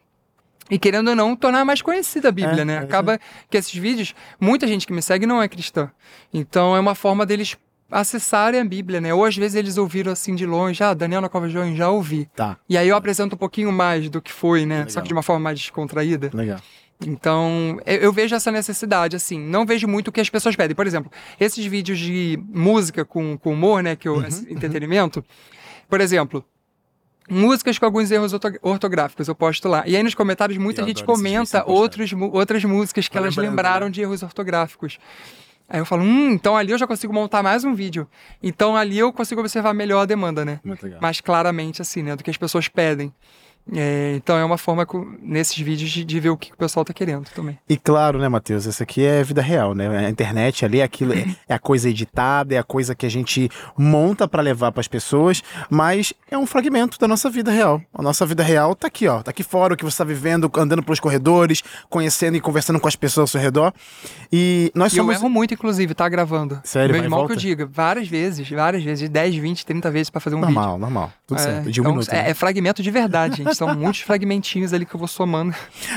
E 0.70 0.78
querendo 0.78 1.08
ou 1.08 1.16
não, 1.16 1.36
tornar 1.36 1.64
mais 1.64 1.82
conhecida 1.82 2.28
a 2.28 2.32
Bíblia, 2.32 2.62
é, 2.62 2.64
né? 2.64 2.74
É 2.74 2.78
Acaba 2.78 3.20
que 3.50 3.56
esses 3.56 3.74
vídeos, 3.74 4.14
muita 4.40 4.66
gente 4.66 4.86
que 4.86 4.92
me 4.92 5.02
segue 5.02 5.26
não 5.26 5.42
é 5.42 5.48
cristã. 5.48 5.90
Então 6.32 6.74
é 6.74 6.80
uma 6.80 6.94
forma 6.94 7.26
deles 7.26 7.56
acessarem 7.90 8.60
a 8.60 8.64
Bíblia, 8.64 9.00
né? 9.00 9.12
Ou 9.12 9.24
às 9.24 9.36
vezes 9.36 9.54
eles 9.54 9.76
ouviram 9.76 10.12
assim 10.12 10.34
de 10.34 10.46
longe, 10.46 10.82
ah, 10.82 10.94
Daniel 10.94 11.20
na 11.20 11.28
Cova 11.28 11.48
João, 11.48 11.74
já 11.76 11.90
ouvi. 11.90 12.28
Tá. 12.34 12.56
E 12.68 12.78
aí 12.78 12.88
eu 12.88 12.96
apresento 12.96 13.34
um 13.34 13.38
pouquinho 13.38 13.70
mais 13.70 14.08
do 14.08 14.20
que 14.22 14.32
foi, 14.32 14.64
né? 14.64 14.78
Legal. 14.78 14.90
Só 14.90 15.00
que 15.00 15.08
de 15.08 15.12
uma 15.12 15.22
forma 15.22 15.40
mais 15.40 15.60
descontraída. 15.60 16.30
Legal. 16.32 16.58
Então, 17.06 17.78
eu 17.84 18.12
vejo 18.12 18.34
essa 18.34 18.50
necessidade, 18.50 19.16
assim, 19.16 19.38
não 19.38 19.66
vejo 19.66 19.86
muito 19.86 20.08
o 20.08 20.12
que 20.12 20.20
as 20.20 20.30
pessoas 20.30 20.56
pedem. 20.56 20.74
Por 20.74 20.86
exemplo, 20.86 21.10
esses 21.38 21.64
vídeos 21.66 21.98
de 21.98 22.38
música 22.48 23.04
com, 23.04 23.36
com 23.36 23.52
humor, 23.52 23.82
né, 23.82 23.96
que 23.96 24.08
eu, 24.08 24.14
uhum, 24.16 24.26
entretenimento, 24.48 25.18
uhum. 25.18 25.24
por 25.88 26.00
exemplo, 26.00 26.44
músicas 27.28 27.78
com 27.78 27.84
alguns 27.84 28.10
erros 28.10 28.32
ortográficos, 28.62 29.28
eu 29.28 29.34
posto 29.34 29.68
lá. 29.68 29.84
E 29.86 29.96
aí 29.96 30.02
nos 30.02 30.14
comentários 30.14 30.58
muita 30.58 30.82
eu 30.82 30.86
gente 30.86 31.04
comenta 31.04 31.64
outros, 31.66 32.12
outras 32.12 32.64
músicas 32.64 33.08
que 33.08 33.16
elas 33.16 33.36
lembraram 33.36 33.86
né? 33.86 33.92
de 33.92 34.02
erros 34.02 34.22
ortográficos. 34.22 34.98
Aí 35.68 35.80
eu 35.80 35.86
falo, 35.86 36.02
hum, 36.02 36.32
então 36.32 36.56
ali 36.56 36.72
eu 36.72 36.78
já 36.78 36.86
consigo 36.86 37.12
montar 37.12 37.42
mais 37.42 37.64
um 37.64 37.74
vídeo. 37.74 38.06
Então 38.42 38.76
ali 38.76 38.98
eu 38.98 39.12
consigo 39.12 39.40
observar 39.40 39.72
melhor 39.72 40.02
a 40.02 40.04
demanda, 40.04 40.44
né? 40.44 40.60
Mais 41.00 41.20
claramente, 41.20 41.80
assim, 41.80 42.02
né? 42.02 42.14
Do 42.14 42.22
que 42.22 42.30
as 42.30 42.36
pessoas 42.36 42.68
pedem. 42.68 43.12
É, 43.72 44.12
então 44.16 44.36
é 44.36 44.44
uma 44.44 44.58
forma 44.58 44.86
nesses 45.22 45.58
vídeos 45.58 45.90
de, 45.90 46.04
de, 46.04 46.20
ver 46.20 46.28
o 46.28 46.36
que 46.36 46.52
o 46.52 46.56
pessoal 46.56 46.84
tá 46.84 46.92
querendo 46.92 47.24
também. 47.30 47.58
E 47.66 47.78
claro, 47.78 48.18
né, 48.18 48.28
Matheus, 48.28 48.66
isso 48.66 48.82
aqui 48.82 49.02
é 49.04 49.22
vida 49.22 49.40
real, 49.40 49.74
né? 49.74 50.06
A 50.06 50.10
internet 50.10 50.66
ali 50.66 50.80
é 50.80 50.82
aquilo, 50.82 51.14
é, 51.14 51.24
é 51.48 51.54
a 51.54 51.58
coisa 51.58 51.88
editada, 51.88 52.54
é 52.54 52.58
a 52.58 52.62
coisa 52.62 52.94
que 52.94 53.06
a 53.06 53.08
gente 53.08 53.48
monta 53.76 54.28
para 54.28 54.42
levar 54.42 54.70
para 54.70 54.80
as 54.80 54.88
pessoas, 54.88 55.42
mas 55.70 56.12
é 56.30 56.36
um 56.36 56.46
fragmento 56.46 56.98
da 56.98 57.08
nossa 57.08 57.30
vida 57.30 57.50
real. 57.50 57.80
A 57.94 58.02
nossa 58.02 58.26
vida 58.26 58.42
real 58.42 58.74
tá 58.74 58.86
aqui, 58.86 59.08
ó, 59.08 59.22
tá 59.22 59.30
aqui 59.30 59.42
fora 59.42 59.72
o 59.72 59.76
que 59.76 59.84
você 59.84 59.96
tá 59.96 60.04
vivendo, 60.04 60.50
andando 60.56 60.82
pelos 60.82 61.00
corredores, 61.00 61.62
conhecendo 61.88 62.36
e 62.36 62.40
conversando 62.40 62.78
com 62.78 62.88
as 62.88 62.96
pessoas 62.96 63.22
ao 63.22 63.28
seu 63.28 63.40
redor. 63.40 63.72
E 64.30 64.70
nós 64.74 64.92
e 64.92 64.96
somos 64.96 65.14
eu 65.14 65.20
erro 65.20 65.30
muito 65.30 65.54
inclusive, 65.54 65.94
tá 65.94 66.06
gravando. 66.06 66.60
Sério, 66.64 66.94
Meu 66.94 67.02
irmão 67.02 67.26
que 67.26 67.32
eu 67.32 67.36
diga, 67.36 67.64
várias 67.64 68.08
vezes, 68.08 68.48
várias 68.50 68.84
vezes, 68.84 69.08
10, 69.08 69.36
20, 69.36 69.64
30 69.64 69.90
vezes 69.90 70.10
para 70.10 70.20
fazer 70.20 70.36
um 70.36 70.40
normal, 70.40 70.64
vídeo. 70.64 70.80
Normal, 70.80 70.90
normal. 70.90 71.12
Tudo 71.26 71.40
é, 71.40 71.42
certo. 71.42 71.70
De 71.70 71.80
um 71.80 71.82
então, 71.82 71.92
minuto. 71.92 72.10
É, 72.10 72.22
né? 72.22 72.30
é 72.30 72.34
fragmento 72.34 72.82
de 72.82 72.90
verdade, 72.90 73.36
gente. 73.36 73.53
São 73.54 73.74
muitos 73.74 74.00
fragmentinhos 74.00 74.72
ali 74.72 74.84
que 74.84 74.94
eu 74.94 74.98
vou 74.98 75.08
somando. 75.08 75.54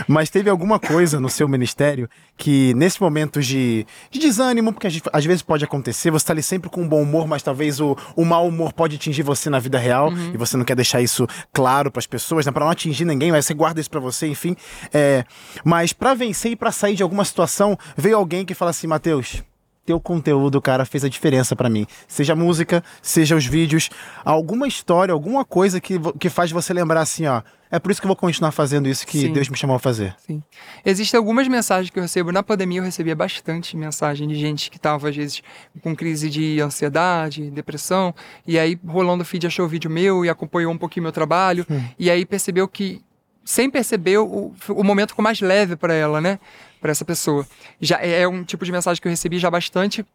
Mas 0.07 0.29
teve 0.29 0.49
alguma 0.49 0.79
coisa 0.79 1.19
no 1.19 1.29
seu 1.29 1.47
ministério 1.47 2.09
que, 2.37 2.73
nesse 2.75 3.01
momento 3.01 3.41
de, 3.41 3.85
de 4.11 4.19
desânimo, 4.19 4.71
porque 4.71 4.89
gente, 4.89 5.09
às 5.11 5.25
vezes 5.25 5.41
pode 5.41 5.63
acontecer, 5.63 6.11
você 6.11 6.25
tá 6.25 6.33
ali 6.33 6.43
sempre 6.43 6.69
com 6.69 6.81
um 6.81 6.87
bom 6.87 7.01
humor, 7.01 7.27
mas 7.27 7.41
talvez 7.41 7.79
o, 7.79 7.97
o 8.15 8.23
mau 8.23 8.47
humor 8.47 8.73
pode 8.73 8.95
atingir 8.95 9.23
você 9.23 9.49
na 9.49 9.59
vida 9.59 9.77
real 9.77 10.09
uhum. 10.09 10.31
e 10.33 10.37
você 10.37 10.55
não 10.55 10.63
quer 10.63 10.75
deixar 10.75 11.01
isso 11.01 11.27
claro 11.51 11.91
para 11.91 11.99
as 11.99 12.07
pessoas, 12.07 12.45
né? 12.45 12.51
Para 12.51 12.65
não 12.65 12.71
atingir 12.71 13.05
ninguém, 13.05 13.31
mas 13.31 13.45
você 13.45 13.53
guarda 13.53 13.79
isso 13.79 13.89
para 13.89 13.99
você, 13.99 14.27
enfim. 14.27 14.55
É, 14.93 15.23
mas 15.63 15.93
para 15.93 16.13
vencer 16.13 16.51
e 16.51 16.55
para 16.55 16.71
sair 16.71 16.95
de 16.95 17.03
alguma 17.03 17.25
situação, 17.25 17.77
veio 17.95 18.17
alguém 18.17 18.45
que 18.45 18.53
fala 18.53 18.71
assim, 18.71 18.87
Mateus, 18.87 19.43
teu 19.87 20.01
conteúdo, 20.01 20.61
cara, 20.61 20.83
fez 20.83 21.05
a 21.05 21.09
diferença 21.09 21.55
para 21.55 21.69
mim. 21.69 21.87
Seja 22.09 22.35
música, 22.35 22.83
seja 23.01 23.37
os 23.37 23.45
vídeos, 23.45 23.89
alguma 24.25 24.67
história, 24.67 25.13
alguma 25.13 25.45
coisa 25.45 25.79
que, 25.79 25.97
que 26.19 26.29
faz 26.29 26.51
você 26.51 26.73
lembrar 26.73 26.99
assim, 26.99 27.25
ó. 27.25 27.41
É 27.71 27.79
por 27.79 27.91
isso 27.91 27.99
que 27.99 28.05
eu 28.05 28.09
vou 28.09 28.15
continuar 28.15 28.51
fazendo 28.51 28.87
isso 28.87 29.05
que 29.05 29.19
Sim. 29.19 29.33
Deus 29.33 29.49
me 29.49 29.57
chamou 29.57 29.75
a 29.75 29.79
fazer. 29.79 30.15
Sim. 30.19 30.41
Existem 30.85 31.17
algumas 31.17 31.47
mensagens 31.47 31.89
que 31.89 31.99
eu 31.99 32.03
recebo. 32.03 32.31
Na 32.31 32.41
pandemia 32.41 32.79
eu 32.79 32.83
recebia 32.83 33.15
bastante 33.15 33.75
mensagem 33.75 34.27
de 34.27 34.35
gente 34.35 34.69
que 34.69 34.77
estava, 34.77 35.09
às 35.09 35.15
vezes, 35.15 35.41
com 35.81 35.95
crise 35.95 36.29
de 36.29 36.61
ansiedade, 36.61 37.49
depressão. 37.51 38.15
E 38.45 38.57
aí, 38.57 38.79
rolando 38.85 39.23
o 39.23 39.25
feed, 39.25 39.47
achou 39.47 39.65
o 39.65 39.69
vídeo 39.69 39.91
meu 39.91 40.23
e 40.23 40.29
acompanhou 40.29 40.71
um 40.71 40.77
pouquinho 40.77 41.03
meu 41.03 41.11
trabalho. 41.11 41.65
Hum. 41.69 41.83
E 41.99 42.09
aí 42.09 42.25
percebeu 42.25 42.67
que, 42.69 43.01
sem 43.47 43.69
perceber, 43.69 44.17
o, 44.17 44.53
o 44.69 44.83
momento 44.83 45.11
ficou 45.11 45.23
mais 45.23 45.39
leve 45.39 45.77
para 45.77 45.93
ela, 45.93 46.19
né? 46.19 46.37
para 46.81 46.91
essa 46.91 47.05
pessoa. 47.05 47.47
Já 47.79 47.99
é, 48.01 48.21
é 48.21 48.27
um 48.27 48.43
tipo 48.43 48.65
de 48.65 48.71
mensagem 48.71 49.01
que 49.01 49.07
eu 49.07 49.11
recebi 49.11 49.39
já 49.39 49.49
bastante. 49.49 50.05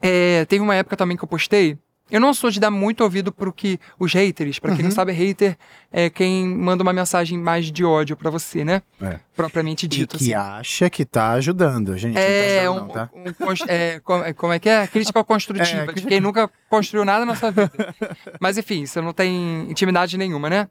É, 0.00 0.44
teve 0.44 0.62
uma 0.62 0.74
época 0.74 0.96
também 0.96 1.16
que 1.16 1.24
eu 1.24 1.28
postei. 1.28 1.78
Eu 2.10 2.20
não 2.20 2.34
sou 2.34 2.50
de 2.50 2.60
dar 2.60 2.70
muito 2.70 3.02
ouvido 3.02 3.32
pro 3.32 3.50
que 3.50 3.80
os 3.98 4.12
haters, 4.12 4.58
para 4.58 4.72
quem 4.72 4.80
uhum. 4.80 4.88
não 4.88 4.90
sabe, 4.90 5.12
hater 5.12 5.56
é 5.90 6.10
quem 6.10 6.46
manda 6.46 6.82
uma 6.82 6.92
mensagem 6.92 7.38
mais 7.38 7.72
de 7.72 7.84
ódio 7.84 8.16
para 8.16 8.28
você, 8.28 8.64
né? 8.64 8.82
É. 9.00 9.18
Propriamente 9.34 9.88
dito. 9.88 10.16
E 10.16 10.18
que 10.18 10.34
assim. 10.34 10.58
acha 10.58 10.90
que 10.90 11.06
tá 11.06 11.30
ajudando, 11.32 11.96
gente. 11.96 12.18
É, 12.18 12.56
tá 12.56 12.70
ajudando, 12.70 12.76
um, 12.76 12.86
não, 12.86 12.92
tá? 12.92 13.10
um, 13.14 13.20
um, 13.20 13.54
é, 13.66 14.32
como 14.34 14.52
é 14.52 14.58
que 14.58 14.68
é? 14.68 14.86
Crítica 14.86 15.24
construtiva, 15.24 15.90
é, 15.90 15.94
de 15.94 16.02
quem 16.02 16.20
nunca 16.20 16.50
construiu 16.68 17.04
nada 17.04 17.24
na 17.24 17.34
sua 17.34 17.50
vida. 17.50 17.72
Mas 18.38 18.58
enfim, 18.58 18.84
você 18.84 19.00
não 19.00 19.14
tem 19.14 19.70
intimidade 19.70 20.18
nenhuma, 20.18 20.50
né? 20.50 20.68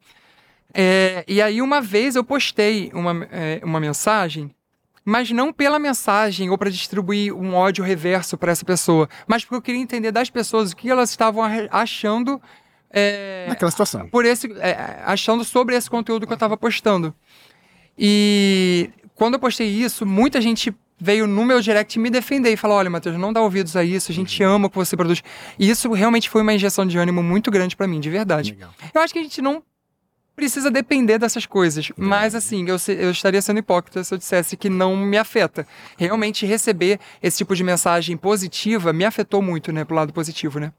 É, 0.74 1.24
e 1.28 1.42
aí 1.42 1.62
uma 1.62 1.82
vez 1.82 2.16
eu 2.16 2.24
postei 2.24 2.92
uma, 2.94 3.28
é, 3.32 3.60
uma 3.64 3.80
mensagem 3.80 4.54
mas 5.04 5.32
não 5.32 5.52
pela 5.52 5.80
mensagem 5.80 6.50
ou 6.50 6.58
para 6.58 6.70
distribuir 6.70 7.34
um 7.34 7.56
ódio 7.56 7.84
reverso 7.84 8.38
para 8.38 8.52
essa 8.52 8.64
pessoa, 8.64 9.10
mas 9.28 9.44
porque 9.44 9.56
eu 9.56 9.62
queria 9.62 9.82
entender 9.82 10.12
das 10.12 10.30
pessoas 10.30 10.72
o 10.72 10.76
que 10.76 10.90
elas 10.90 11.10
estavam 11.10 11.44
achando 11.72 12.42
é, 12.90 13.46
naquela 13.48 13.72
situação, 13.72 14.08
por 14.10 14.26
esse, 14.26 14.52
é, 14.60 15.02
achando 15.06 15.44
sobre 15.44 15.76
esse 15.76 15.90
conteúdo 15.90 16.28
que 16.28 16.34
eu 16.34 16.36
estava 16.36 16.56
postando. 16.56 17.14
E 17.98 18.90
quando 19.16 19.36
eu 19.36 19.40
postei 19.40 19.68
isso, 19.68 20.06
muita 20.06 20.40
gente 20.40 20.74
veio 21.00 21.26
no 21.26 21.46
meu 21.46 21.62
direct 21.62 21.98
me 21.98 22.10
defender 22.10 22.52
e 22.52 22.58
falar: 22.58 22.76
olha, 22.76 22.90
Matheus, 22.90 23.18
não 23.18 23.34
dá 23.34 23.42
ouvidos 23.42 23.76
a 23.76 23.84
isso, 23.84 24.12
a 24.12 24.16
gente 24.16 24.44
uhum. 24.44 24.52
ama 24.52 24.68
o 24.68 24.70
que 24.70 24.76
você 24.76 24.96
produz. 24.96 25.24
E 25.58 25.70
isso 25.70 25.92
realmente 25.92 26.30
foi 26.30 26.42
uma 26.42 26.54
injeção 26.54 26.86
de 26.86 26.98
ânimo 26.98 27.24
muito 27.24 27.50
grande 27.50 27.76
para 27.76 27.88
mim, 27.88 28.00
de 28.00 28.10
verdade. 28.10 28.52
Legal. 28.52 28.72
Eu 28.94 29.02
acho 29.02 29.14
que 29.14 29.20
a 29.20 29.24
gente 29.24 29.42
não 29.42 29.64
precisa 30.42 30.72
depender 30.72 31.20
dessas 31.20 31.46
coisas. 31.46 31.92
Mas, 31.96 32.34
assim, 32.34 32.66
eu, 32.68 32.78
eu 32.88 33.12
estaria 33.12 33.40
sendo 33.44 33.60
hipócrita 33.60 34.04
se 34.04 34.12
eu 34.12 34.18
dissesse 34.18 34.58
que 34.58 34.70
não 34.70 34.98
me 34.98 35.16
afeta. 35.16 35.68
Realmente, 35.96 36.48
receber 36.48 37.00
esse 37.22 37.38
tipo 37.38 37.56
de 37.56 37.64
mensagem 37.64 38.18
positiva 38.18 38.92
me 38.92 39.06
afetou 39.06 39.40
muito, 39.40 39.72
né, 39.72 39.86
pro 39.86 39.96
lado 39.96 40.12
positivo, 40.12 40.60
né? 40.60 40.74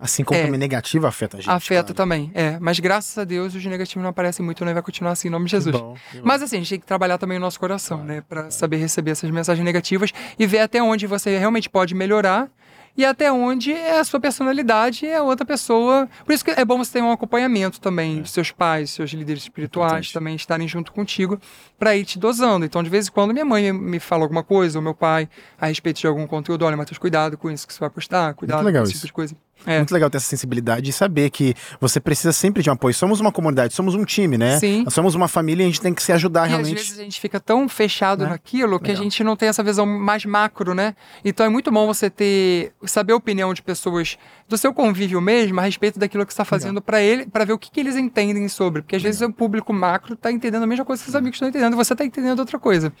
Assim 0.00 0.24
como 0.24 0.40
é, 0.40 0.44
também 0.44 0.58
negativo 0.58 1.06
afeta 1.06 1.36
a 1.36 1.40
gente. 1.40 1.50
Afeta 1.50 1.82
claro. 1.82 1.94
também, 1.94 2.32
é. 2.34 2.58
Mas 2.58 2.80
graças 2.80 3.16
a 3.18 3.24
Deus 3.24 3.54
os 3.54 3.64
negativos 3.66 4.02
não 4.02 4.10
aparecem 4.10 4.44
muito, 4.44 4.64
né? 4.64 4.72
Vai 4.72 4.82
continuar 4.82 5.12
assim 5.12 5.28
em 5.28 5.30
nome 5.30 5.44
de 5.44 5.50
Jesus. 5.50 5.76
Que 5.76 5.80
bom, 5.82 5.96
que 6.10 6.16
bom. 6.16 6.22
Mas 6.24 6.42
assim, 6.42 6.56
a 6.56 6.58
gente 6.58 6.70
tem 6.70 6.80
que 6.80 6.86
trabalhar 6.86 7.18
também 7.18 7.36
o 7.36 7.40
nosso 7.40 7.60
coração, 7.60 7.98
claro, 7.98 8.12
né? 8.12 8.24
Para 8.26 8.40
claro. 8.40 8.52
saber 8.52 8.78
receber 8.78 9.10
essas 9.12 9.30
mensagens 9.30 9.64
negativas 9.64 10.10
e 10.38 10.46
ver 10.46 10.60
até 10.60 10.82
onde 10.82 11.06
você 11.06 11.38
realmente 11.38 11.68
pode 11.68 11.94
melhorar 11.94 12.50
e 12.96 13.04
até 13.04 13.32
onde 13.32 13.72
é 13.72 13.98
a 13.98 14.04
sua 14.04 14.20
personalidade 14.20 15.06
é 15.06 15.20
outra 15.20 15.46
pessoa. 15.46 16.08
Por 16.24 16.32
isso 16.32 16.44
que 16.44 16.50
é 16.50 16.64
bom 16.64 16.78
você 16.78 16.92
ter 16.92 17.02
um 17.02 17.10
acompanhamento 17.10 17.80
também 17.80 18.20
é. 18.20 18.24
seus 18.24 18.50
pais, 18.50 18.90
seus 18.90 19.10
líderes 19.10 19.44
espirituais 19.44 19.92
Importante. 19.92 20.12
também 20.12 20.34
estarem 20.34 20.68
junto 20.68 20.92
contigo 20.92 21.40
para 21.78 21.96
ir 21.96 22.04
te 22.04 22.18
dosando. 22.18 22.64
Então, 22.64 22.82
de 22.82 22.90
vez 22.90 23.08
em 23.08 23.10
quando, 23.10 23.32
minha 23.32 23.44
mãe 23.44 23.72
me 23.72 23.98
fala 23.98 24.22
alguma 24.22 24.42
coisa, 24.42 24.78
ou 24.78 24.82
meu 24.82 24.94
pai, 24.94 25.28
a 25.60 25.66
respeito 25.66 26.00
de 26.00 26.06
algum 26.06 26.26
conteúdo, 26.26 26.64
olha, 26.64 26.76
Matheus, 26.76 26.98
cuidado 26.98 27.38
com 27.38 27.50
isso 27.50 27.66
que 27.66 27.72
você 27.72 27.80
vai 27.80 27.90
postar, 27.90 28.34
cuidado 28.34 28.62
com 28.62 28.82
esse 28.82 28.92
tipo 28.92 29.06
de 29.06 29.12
coisa. 29.12 29.36
É. 29.66 29.78
Muito 29.78 29.92
legal 29.92 30.10
ter 30.10 30.16
essa 30.16 30.26
sensibilidade 30.26 30.90
e 30.90 30.92
saber 30.92 31.30
que 31.30 31.54
você 31.80 32.00
precisa 32.00 32.32
sempre 32.32 32.62
de 32.62 32.70
um 32.70 32.72
apoio. 32.72 32.94
Somos 32.94 33.20
uma 33.20 33.32
comunidade, 33.32 33.74
somos 33.74 33.94
um 33.94 34.04
time, 34.04 34.36
né? 34.36 34.58
Sim. 34.58 34.82
Nós 34.84 34.94
somos 34.94 35.14
uma 35.14 35.28
família 35.28 35.62
e 35.62 35.66
a 35.66 35.68
gente 35.68 35.80
tem 35.80 35.94
que 35.94 36.02
se 36.02 36.12
ajudar 36.12 36.46
e 36.46 36.50
realmente. 36.50 36.76
Às 36.76 36.82
vezes 36.82 36.98
a 36.98 37.02
gente 37.02 37.20
fica 37.20 37.38
tão 37.40 37.68
fechado 37.68 38.24
é? 38.24 38.28
naquilo 38.28 38.78
que 38.78 38.88
legal. 38.88 39.00
a 39.00 39.04
gente 39.04 39.24
não 39.24 39.36
tem 39.36 39.48
essa 39.48 39.62
visão 39.62 39.86
mais 39.86 40.24
macro, 40.24 40.74
né? 40.74 40.94
Então 41.24 41.46
é 41.46 41.48
muito 41.48 41.70
bom 41.70 41.86
você 41.86 42.10
ter 42.10 42.72
saber 42.84 43.12
a 43.12 43.16
opinião 43.16 43.54
de 43.54 43.62
pessoas 43.62 44.18
do 44.48 44.58
seu 44.58 44.74
convívio 44.74 45.20
mesmo 45.20 45.58
a 45.60 45.62
respeito 45.62 45.98
daquilo 45.98 46.26
que 46.26 46.32
está 46.32 46.44
fazendo 46.44 46.82
para 46.82 47.00
ele, 47.00 47.26
para 47.26 47.44
ver 47.44 47.52
o 47.52 47.58
que, 47.58 47.70
que, 47.70 47.80
eles 47.80 47.96
entendem 47.96 48.46
sobre, 48.48 48.82
porque 48.82 48.96
às 48.96 49.02
legal. 49.02 49.12
vezes 49.12 49.28
o 49.28 49.32
público 49.32 49.72
macro 49.72 50.14
está 50.14 50.30
entendendo 50.30 50.62
a 50.64 50.66
mesma 50.66 50.84
coisa 50.84 51.02
que 51.02 51.08
os 51.08 51.16
amigos 51.16 51.36
estão 51.36 51.48
entendendo, 51.48 51.72
e 51.72 51.76
você 51.76 51.94
está 51.94 52.04
entendendo 52.04 52.38
outra 52.40 52.58
coisa. 52.58 52.92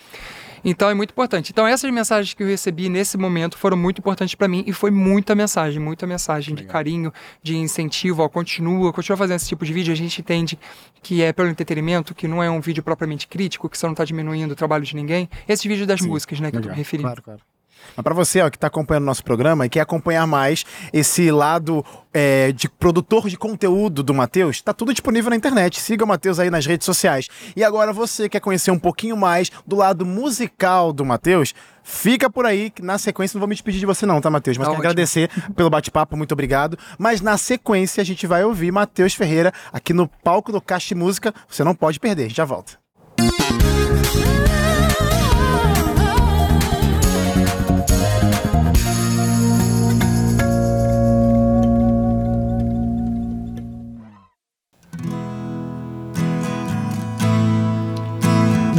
Então 0.64 0.88
é 0.88 0.94
muito 0.94 1.10
importante. 1.10 1.50
Então 1.50 1.66
essas 1.66 1.90
mensagens 1.90 2.34
que 2.34 2.42
eu 2.42 2.46
recebi 2.46 2.88
nesse 2.88 3.16
momento 3.18 3.58
foram 3.58 3.76
muito 3.76 3.98
importantes 3.98 4.34
para 4.34 4.48
mim 4.48 4.64
e 4.66 4.72
foi 4.72 4.90
muita 4.90 5.34
mensagem, 5.34 5.80
muita 5.80 6.06
mensagem 6.06 6.54
Legal. 6.54 6.66
de 6.66 6.72
carinho, 6.72 7.12
de 7.42 7.56
incentivo, 7.56 8.22
ó, 8.22 8.28
continua, 8.28 8.92
continua 8.92 9.16
fazendo 9.16 9.36
esse 9.36 9.48
tipo 9.48 9.64
de 9.64 9.72
vídeo. 9.72 9.92
A 9.92 9.96
gente 9.96 10.20
entende 10.20 10.58
que 11.02 11.22
é 11.22 11.32
pelo 11.32 11.48
entretenimento, 11.48 12.14
que 12.14 12.28
não 12.28 12.42
é 12.42 12.50
um 12.50 12.60
vídeo 12.60 12.82
propriamente 12.82 13.26
crítico, 13.26 13.68
que 13.68 13.76
você 13.76 13.86
não 13.86 13.92
está 13.92 14.04
diminuindo 14.04 14.52
o 14.52 14.56
trabalho 14.56 14.84
de 14.84 14.94
ninguém. 14.94 15.28
Esses 15.48 15.64
vídeos 15.64 15.86
das 15.86 16.00
Sim. 16.00 16.08
músicas, 16.08 16.40
né, 16.40 16.50
que 16.50 16.56
Legal. 16.56 16.70
eu 16.70 16.72
tô 16.72 16.76
me 16.76 16.78
referindo. 16.78 17.08
Claro, 17.08 17.22
claro. 17.22 17.51
Mas 17.96 18.02
para 18.02 18.14
você 18.14 18.40
ó, 18.40 18.50
que 18.50 18.56
está 18.56 18.66
acompanhando 18.66 19.04
nosso 19.04 19.24
programa 19.24 19.66
e 19.66 19.68
quer 19.68 19.80
acompanhar 19.80 20.26
mais 20.26 20.64
esse 20.92 21.30
lado 21.30 21.84
é, 22.12 22.52
de 22.52 22.68
produtor 22.68 23.28
de 23.28 23.36
conteúdo 23.36 24.02
do 24.02 24.14
Matheus, 24.14 24.56
está 24.56 24.72
tudo 24.72 24.92
disponível 24.92 25.30
na 25.30 25.36
internet. 25.36 25.80
Siga 25.80 26.04
o 26.04 26.08
Matheus 26.08 26.38
aí 26.38 26.50
nas 26.50 26.66
redes 26.66 26.84
sociais. 26.84 27.28
E 27.56 27.64
agora 27.64 27.92
você 27.92 28.28
quer 28.28 28.40
conhecer 28.40 28.70
um 28.70 28.78
pouquinho 28.78 29.16
mais 29.16 29.50
do 29.66 29.76
lado 29.76 30.04
musical 30.04 30.92
do 30.92 31.04
Matheus, 31.04 31.54
Fica 31.84 32.30
por 32.30 32.46
aí, 32.46 32.70
que 32.70 32.80
na 32.80 32.96
sequência 32.96 33.36
não 33.36 33.40
vou 33.40 33.48
me 33.48 33.54
despedir 33.54 33.80
de 33.80 33.86
você 33.86 34.06
não, 34.06 34.20
tá, 34.20 34.30
Matheus? 34.30 34.56
Mas 34.56 34.66
tá 34.66 34.70
quero 34.70 34.78
ótimo. 34.78 34.90
agradecer 34.90 35.28
pelo 35.54 35.68
bate-papo, 35.68 36.16
muito 36.16 36.32
obrigado. 36.32 36.78
Mas 36.96 37.20
na 37.20 37.36
sequência 37.36 38.00
a 38.00 38.04
gente 38.04 38.26
vai 38.26 38.44
ouvir 38.44 38.70
Matheus 38.70 39.14
Ferreira 39.14 39.52
aqui 39.72 39.92
no 39.92 40.06
palco 40.06 40.52
do 40.52 40.60
Caixa 40.60 40.94
Música. 40.94 41.34
Você 41.48 41.64
não 41.64 41.74
pode 41.74 41.98
perder, 41.98 42.30
já 42.30 42.44
volta. 42.44 42.78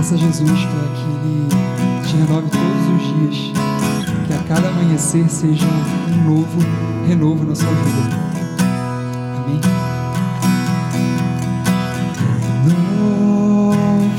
Peça 0.03 0.15
a 0.15 0.17
Jesus 0.17 0.65
para 0.65 0.89
que 0.89 1.03
Ele 1.27 1.47
te 2.05 2.17
renove 2.17 2.49
todos 2.49 2.83
os 2.93 3.03
dias, 3.31 3.53
que 4.27 4.33
a 4.33 4.37
cada 4.49 4.67
amanhecer 4.67 5.29
seja 5.29 5.65
um 6.09 6.29
novo 6.29 6.59
renovo 7.07 7.45
na 7.45 7.55
sua 7.55 7.69
vida. 7.69 8.19
Amém. 9.37 9.61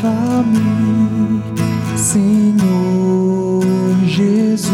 Renova-me, 0.00 1.42
Senhor 1.98 3.62
Jesus. 4.06 4.72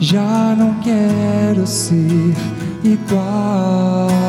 Já 0.00 0.56
não 0.56 0.80
quero 0.80 1.66
ser 1.66 2.34
igual. 2.82 4.23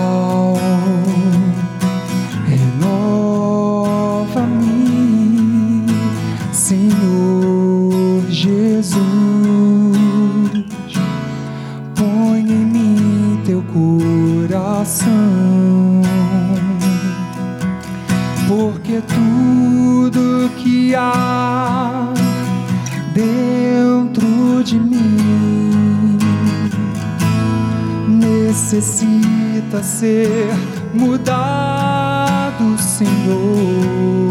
Necessita 29.75 29.83
ser 29.83 30.53
mudado, 30.93 32.77
Senhor. 32.77 34.29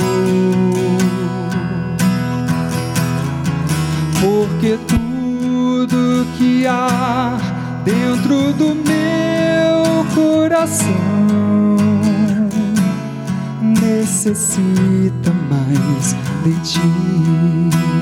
Porque 4.21 4.79
tudo 4.87 6.27
que 6.39 6.67
há 6.67 7.39
dentro 7.85 8.53
do 8.55 8.75
meu 8.75 10.05
coração 10.15 10.97
necessita 13.61 15.33
mais 15.51 16.15
de 16.45 16.55
ti. 16.63 17.94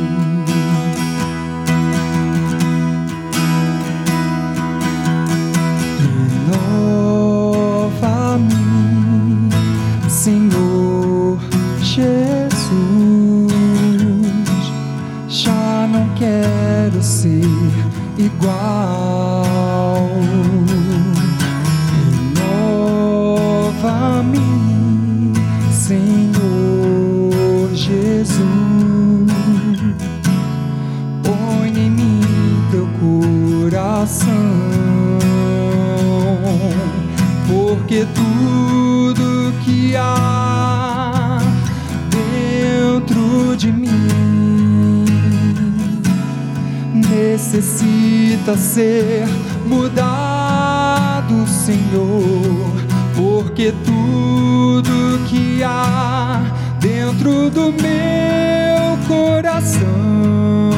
Dentro 57.23 57.51
do 57.51 57.73
meu 57.73 58.99
coração. 59.07 60.71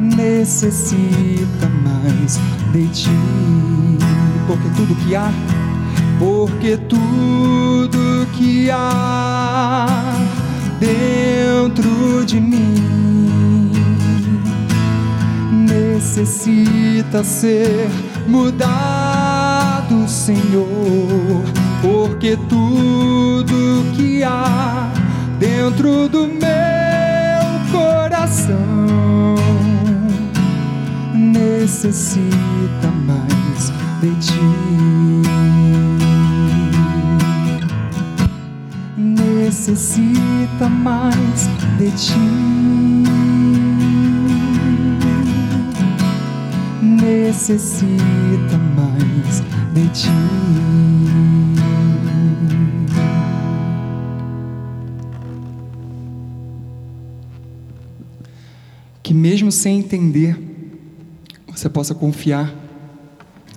Necessita 0.00 1.68
mais 1.84 2.40
de 2.72 2.88
ti, 2.88 3.10
porque 4.48 4.68
tudo 4.76 4.96
que 4.96 5.14
há, 5.14 5.32
porque 6.18 6.76
tudo 6.76 8.26
que 8.32 8.68
há 8.70 9.86
dentro 10.80 12.24
de 12.26 12.40
mim. 12.40 13.72
Necessita 15.52 17.22
ser 17.22 17.88
mudado, 18.26 20.08
Senhor, 20.08 21.44
porque 21.86 22.36
tudo 22.48 23.92
que 23.94 24.24
há 24.24 24.90
dentro 25.38 26.08
do 26.08 26.26
meu 26.26 27.44
coração 27.70 29.36
necessita 31.14 32.90
mais 33.06 33.72
de 34.00 34.14
ti. 34.16 34.40
Necessita 38.96 40.68
mais 40.68 41.48
de 41.78 41.90
ti. 41.92 42.56
necessita 46.82 48.58
mais 48.74 49.42
de 49.74 49.88
ti. 49.88 50.85
Sem 59.56 59.78
entender, 59.78 60.38
você 61.48 61.68
possa 61.68 61.94
confiar 61.94 62.54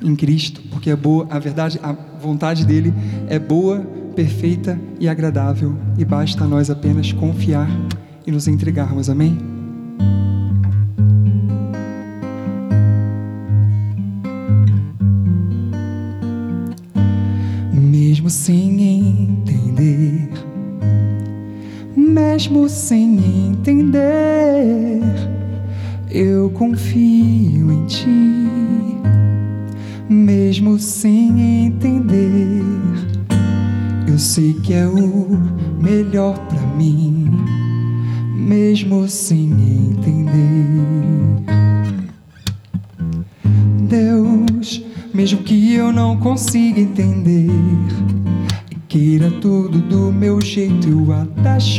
em 0.01 0.15
Cristo, 0.15 0.61
porque 0.71 0.89
é 0.89 0.95
boa, 0.95 1.27
a 1.29 1.37
verdade, 1.37 1.79
a 1.83 1.91
vontade 1.91 2.65
dele 2.65 2.93
é 3.27 3.37
boa, 3.37 3.79
perfeita 4.15 4.79
e 4.99 5.07
agradável, 5.09 5.77
e 5.97 6.05
basta 6.05 6.43
a 6.43 6.47
nós 6.47 6.69
apenas 6.69 7.11
confiar 7.11 7.69
e 8.25 8.31
nos 8.31 8.47
entregarmos. 8.47 9.09
Amém? 9.09 9.37
mesmo 18.19 18.29
sem 18.29 18.81
entender, 18.81 20.29
mesmo 21.95 22.67
sem 22.69 23.15
entender, 23.15 23.28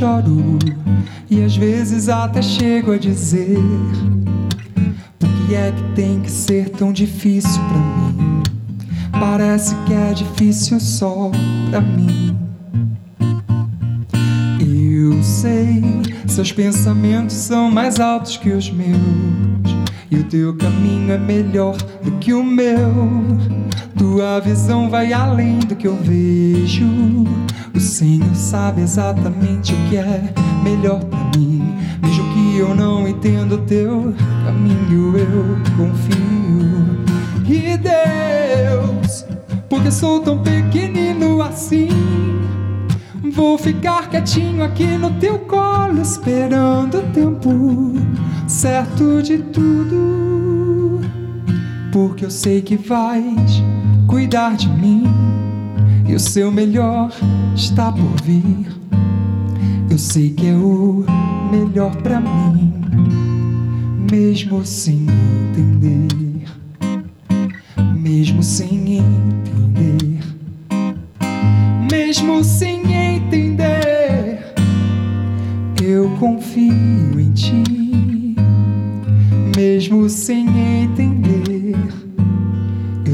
choro. 0.00 0.58
E 1.30 1.44
às 1.44 1.54
vezes 1.54 2.08
até 2.08 2.40
chego 2.40 2.92
a 2.92 2.98
dizer: 2.98 3.58
Por 5.18 5.28
que 5.28 5.54
é 5.54 5.70
que 5.70 5.82
tem 5.94 6.20
que 6.20 6.30
ser 6.30 6.70
tão 6.70 6.90
difícil 6.90 7.60
pra 7.68 7.78
mim? 7.78 8.42
Parece 9.12 9.74
que 9.84 9.92
é 9.92 10.14
difícil 10.14 10.80
só 10.80 11.30
pra 11.68 11.82
mim. 11.82 12.34
Eu 14.58 15.22
sei, 15.22 15.82
seus 16.26 16.50
pensamentos 16.50 17.36
são 17.36 17.70
mais 17.70 18.00
altos 18.00 18.38
que 18.38 18.50
os 18.50 18.70
meus. 18.70 18.98
E 20.10 20.16
o 20.16 20.24
teu 20.24 20.56
caminho 20.56 21.12
é 21.12 21.18
melhor 21.18 21.76
do 22.02 22.12
que 22.12 22.32
o 22.32 22.42
meu. 22.42 23.59
Tua 24.00 24.40
visão 24.40 24.88
vai 24.88 25.12
além 25.12 25.58
do 25.58 25.76
que 25.76 25.86
eu 25.86 25.94
vejo. 25.94 26.86
O 27.74 27.78
Senhor 27.78 28.34
sabe 28.34 28.80
exatamente 28.80 29.74
o 29.74 29.76
que 29.90 29.98
é 29.98 30.32
melhor 30.64 31.04
para 31.04 31.38
mim. 31.38 31.76
Mesmo 32.00 32.32
que 32.32 32.56
eu 32.56 32.74
não 32.74 33.06
entenda 33.06 33.56
o 33.56 33.58
teu 33.58 34.14
caminho, 34.46 35.18
eu 35.18 35.58
confio. 35.76 36.96
E 37.44 37.76
Deus, 37.76 39.26
porque 39.68 39.90
sou 39.90 40.20
tão 40.20 40.38
pequenino 40.38 41.42
assim, 41.42 41.90
vou 43.34 43.58
ficar 43.58 44.08
quietinho 44.08 44.64
aqui 44.64 44.86
no 44.96 45.10
teu 45.20 45.40
colo, 45.40 46.00
esperando 46.00 47.00
o 47.00 47.12
tempo 47.12 47.92
certo 48.48 49.22
de 49.22 49.36
tudo. 49.36 51.00
Porque 51.92 52.24
eu 52.24 52.30
sei 52.30 52.62
que 52.62 52.76
vais 52.76 53.62
cuidar 54.10 54.56
de 54.56 54.68
mim 54.68 55.04
e 56.08 56.16
o 56.16 56.18
seu 56.18 56.50
melhor 56.50 57.12
está 57.54 57.92
por 57.92 58.20
vir. 58.24 58.66
Eu 59.88 59.96
sei 59.96 60.30
que 60.30 60.48
é 60.48 60.52
o 60.52 61.04
melhor 61.52 61.94
para 62.02 62.20
mim, 62.20 62.72
mesmo 64.10 64.66
sem 64.66 65.06
entender, 65.52 66.44
mesmo 67.94 68.42
sem 68.42 68.98
entender, 68.98 70.18
mesmo 71.88 72.42
sem 72.42 72.82
entender. 72.92 74.44
Eu 75.80 76.10
confio 76.18 77.20
em 77.20 77.30
ti, 77.30 78.34
mesmo 79.56 80.08
sem 80.08 80.48
entender 80.82 81.19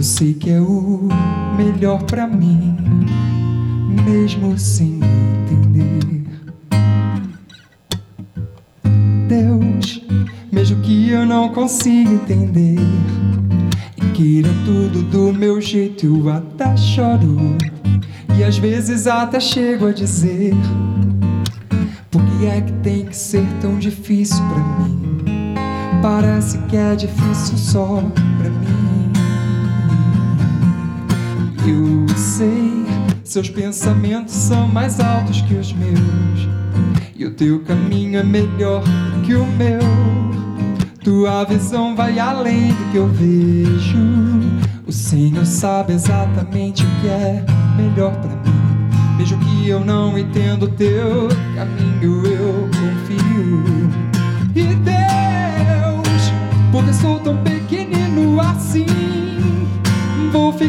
sei 0.07 0.35
que 0.35 0.51
é 0.51 0.61
o 0.61 1.09
melhor 1.57 2.01
para 2.05 2.29
mim, 2.29 2.77
mesmo 4.05 4.57
sem 4.57 5.01
entender. 5.01 6.25
Deus, 9.27 10.01
mesmo 10.53 10.81
que 10.83 11.11
eu 11.11 11.27
não 11.27 11.49
consiga 11.49 12.09
entender, 12.09 12.79
e 13.97 14.12
queira 14.12 14.49
tudo 14.64 15.03
do 15.03 15.33
meu 15.33 15.61
jeito, 15.61 16.07
eu 16.07 16.31
até 16.31 16.77
choro. 16.77 17.59
E 18.38 18.45
às 18.45 18.57
vezes 18.59 19.09
até 19.09 19.40
chego 19.40 19.88
a 19.88 19.92
dizer: 19.92 20.55
Por 22.12 22.23
que 22.23 22.47
é 22.47 22.61
que 22.61 22.73
tem 22.75 23.07
que 23.07 23.16
ser 23.16 23.45
tão 23.61 23.77
difícil 23.77 24.38
para 24.47 24.85
mim? 24.85 25.55
Parece 26.01 26.59
que 26.69 26.77
é 26.77 26.95
difícil 26.95 27.59
só 27.59 28.05
Eu 31.67 32.17
sei, 32.17 32.87
Seus 33.27 33.51
pensamentos 33.51 34.33
são 34.33 34.69
mais 34.69 35.01
altos 35.01 35.43
que 35.43 35.55
os 35.55 35.73
meus. 35.73 36.49
E 37.17 37.27
o 37.27 37.33
teu 37.33 37.61
caminho 37.65 38.21
é 38.21 38.23
melhor 38.23 38.85
que 39.25 39.35
o 39.35 39.45
meu. 39.45 39.81
Tua 41.03 41.43
visão 41.43 41.97
vai 41.97 42.21
além 42.21 42.69
do 42.69 42.93
que 42.93 42.97
eu 42.97 43.09
vejo. 43.09 43.99
O 44.87 44.93
Senhor 44.93 45.45
sabe 45.45 45.93
exatamente 45.95 46.85
o 46.85 47.01
que 47.01 47.09
é 47.09 47.45
melhor 47.77 48.13
para 48.13 48.31
mim. 48.31 49.19
Mesmo 49.19 49.39
que 49.41 49.69
eu 49.69 49.85
não 49.85 50.17
entendo 50.17 50.67
o 50.67 50.69
teu 50.69 51.29
caminho, 51.57 52.25
eu 52.27 52.76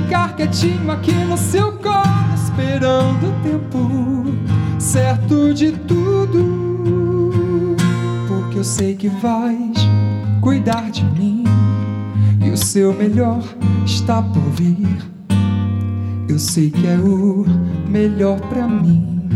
ficar 0.02 0.36
quietinho 0.36 0.92
aqui 0.92 1.12
no 1.12 1.36
seu 1.38 1.72
colo, 1.74 2.34
esperando 2.36 3.30
o 3.30 3.34
tempo 3.42 4.26
certo 4.80 5.52
de 5.54 5.72
tudo. 5.72 7.76
Porque 8.28 8.60
eu 8.60 8.64
sei 8.64 8.96
que 8.96 9.10
vais 9.10 9.76
cuidar 10.40 10.92
de 10.92 11.04
mim 11.04 11.44
e 12.46 12.52
o 12.52 12.58
seu 12.58 12.94
melhor 12.94 13.42
está 13.86 14.22
por 14.22 14.44
vir. 14.52 14.88
Eu 16.30 16.38
sei 16.38 16.70
que 16.70 16.86
é 16.86 16.98
o 16.98 17.44
melhor 17.90 18.40
para 18.42 18.68
mim, 18.68 19.28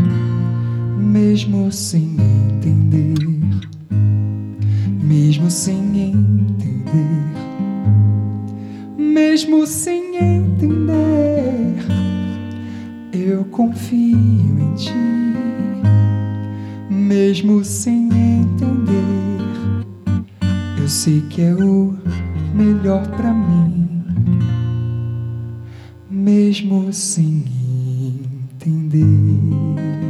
mesmo 0.97 1.71
sem 1.71 2.17
entender, 2.19 3.26
mesmo 5.02 5.50
sem 5.50 5.78
entender, 5.78 7.30
mesmo 9.21 9.67
sem 9.67 10.15
entender. 10.15 11.75
Eu 13.13 13.45
confio 13.45 14.07
em 14.07 14.73
ti, 14.75 14.93
mesmo 16.89 17.63
sem 17.63 18.10
entender 18.10 18.81
sei 20.88 21.21
que 21.29 21.41
é 21.41 21.53
o 21.53 21.95
melhor 22.53 23.07
para 23.15 23.31
mim, 23.31 24.03
mesmo 26.10 26.91
sem 26.91 27.45
entender. 28.60 30.00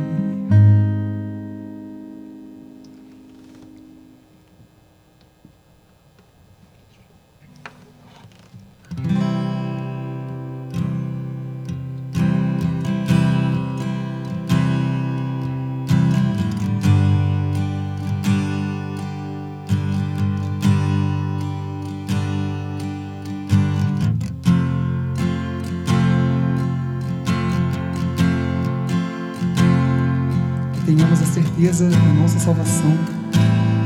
Certeza 31.62 31.90
da 31.92 32.14
nossa 32.14 32.40
salvação, 32.40 32.92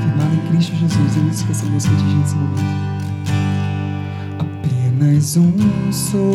firmada 0.01 0.33
em 0.33 0.49
Cristo 0.49 0.73
Jesus. 0.75 1.17
É 1.17 1.29
isso 1.29 1.45
que 1.45 1.51
essa 1.51 1.65
música 1.65 1.93
diz 1.95 2.13
nesse 2.13 2.35
momento. 2.35 2.63
Apenas 4.39 5.35
um 5.35 5.91
sopro. 5.91 6.31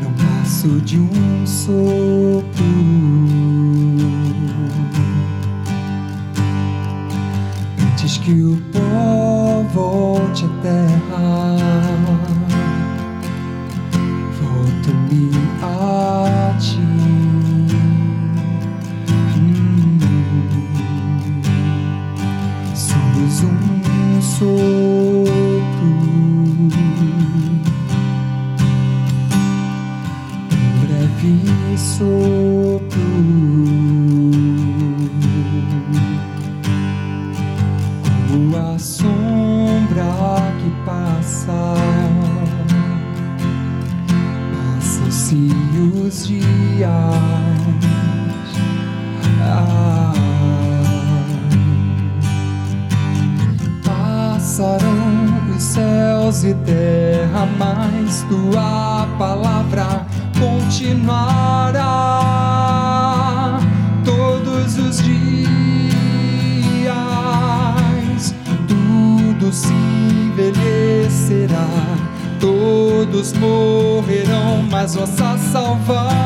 Não 0.00 0.12
passo 0.12 0.80
de 0.82 1.00
um 1.00 1.44
sopro. 1.44 2.43
Tua 58.28 59.06
palavra 59.18 60.06
continuará. 60.38 61.80
Todos 64.04 64.78
os 64.78 65.02
dias, 65.02 65.14
tudo 68.68 69.52
se 69.52 69.72
envelhecerá. 69.72 71.66
Todos 72.40 73.32
morrerão, 73.34 74.62
mas 74.70 74.94
nossa 74.94 75.38
salvação 75.38 76.23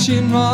continuará 0.00 0.49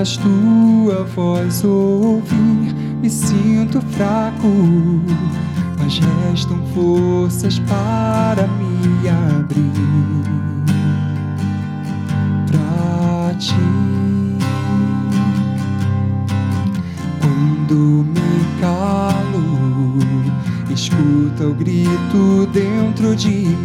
apenas 0.00 0.16
tua 0.16 1.04
voz 1.14 1.62
ouvir. 1.64 2.74
Me 3.02 3.10
sinto 3.10 3.80
fraco 3.80 4.48
mas 5.78 5.98
restam 5.98 6.60
forças 6.74 7.58
para 7.60 8.46
me 8.46 9.08
abrir 9.08 9.60
pra 12.46 13.34
ti. 13.38 13.54
Quando 17.20 18.04
me 18.04 18.60
calo, 18.60 19.98
escuta 20.70 21.46
o 21.48 21.54
grito 21.54 22.46
dentro 22.52 23.16
de 23.16 23.28
mim. 23.28 23.56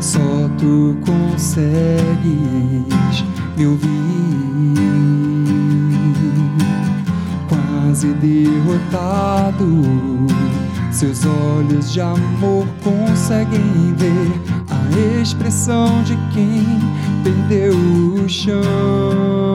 Só 0.00 0.48
tu 0.58 0.96
consegues 1.04 2.22
me 3.56 3.66
ouvir. 3.66 4.51
Quase 8.02 8.14
derrotado 8.14 9.64
seus 10.90 11.24
olhos 11.24 11.92
de 11.92 12.00
amor 12.00 12.66
conseguem 12.82 13.94
ver 13.96 14.32
a 14.68 15.20
expressão 15.22 16.02
de 16.02 16.16
quem 16.34 16.66
perdeu 17.22 17.72
o 17.72 18.28
chão. 18.28 19.54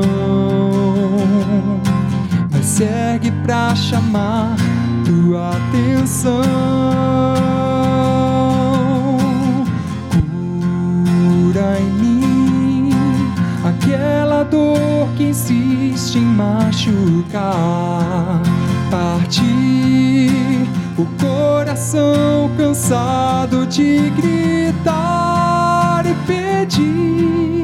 Mas 2.49 2.65
segue 2.65 3.31
pra 3.43 3.75
chamar 3.75 4.55
tua 5.03 5.49
atenção. 5.49 6.41
Aquela 14.37 14.43
dor 14.43 15.09
que 15.15 15.23
insiste 15.23 16.17
em 16.17 16.25
machucar. 16.25 17.41
Partir 18.91 20.67
o 20.97 21.05
coração 21.19 22.49
cansado 22.57 23.65
de 23.65 24.09
gritar 24.11 26.03
e 26.05 26.13
pedir 26.25 27.63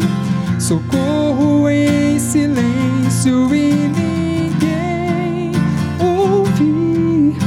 socorro 0.59 1.69
em 1.69 2.17
silêncio 2.19 3.53
e 3.53 3.89
ninguém 3.89 5.51
ouvir 5.99 7.37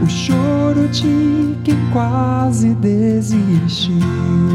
o 0.00 0.08
choro 0.08 0.88
de 0.88 1.56
quem 1.64 1.76
quase 1.92 2.74
desistiu. 2.74 4.49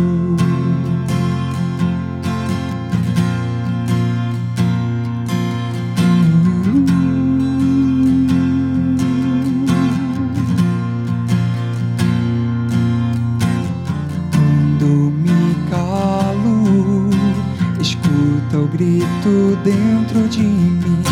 Dentro 20.15 20.29
de 20.29 20.43
mim, 20.43 21.03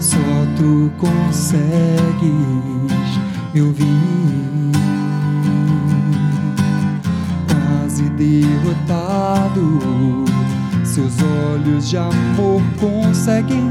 só 0.00 0.18
tu 0.56 0.90
consegues 0.98 2.20
me 3.54 3.62
ouvir. 3.62 3.86
Quase 7.48 8.02
derrotado, 8.10 9.78
seus 10.84 11.14
olhos 11.52 11.88
de 11.88 11.96
amor 11.96 12.60
conseguem 12.80 13.69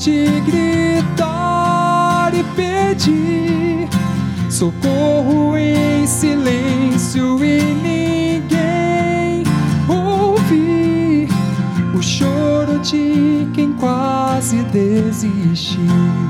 de 0.00 0.40
gritar 0.46 2.32
e 2.32 2.42
pedir 2.56 3.86
socorro 4.48 5.54
em 5.58 6.06
silêncio 6.06 7.44
e 7.44 7.60
ninguém 7.74 9.44
ouvir 9.86 11.28
o 11.94 12.02
choro 12.02 12.78
de 12.78 13.46
quem 13.52 13.74
quase 13.74 14.62
desistiu. 14.72 16.29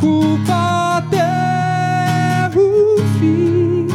Culpa 0.00 0.98
até 0.98 2.50
o 2.56 2.98
fim 3.18 3.86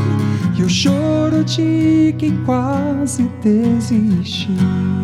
e 0.57 0.63
o 0.63 0.69
choro 0.69 1.43
de 1.43 2.13
quem 2.17 2.43
quase 2.45 3.29
desistiu. 3.41 5.02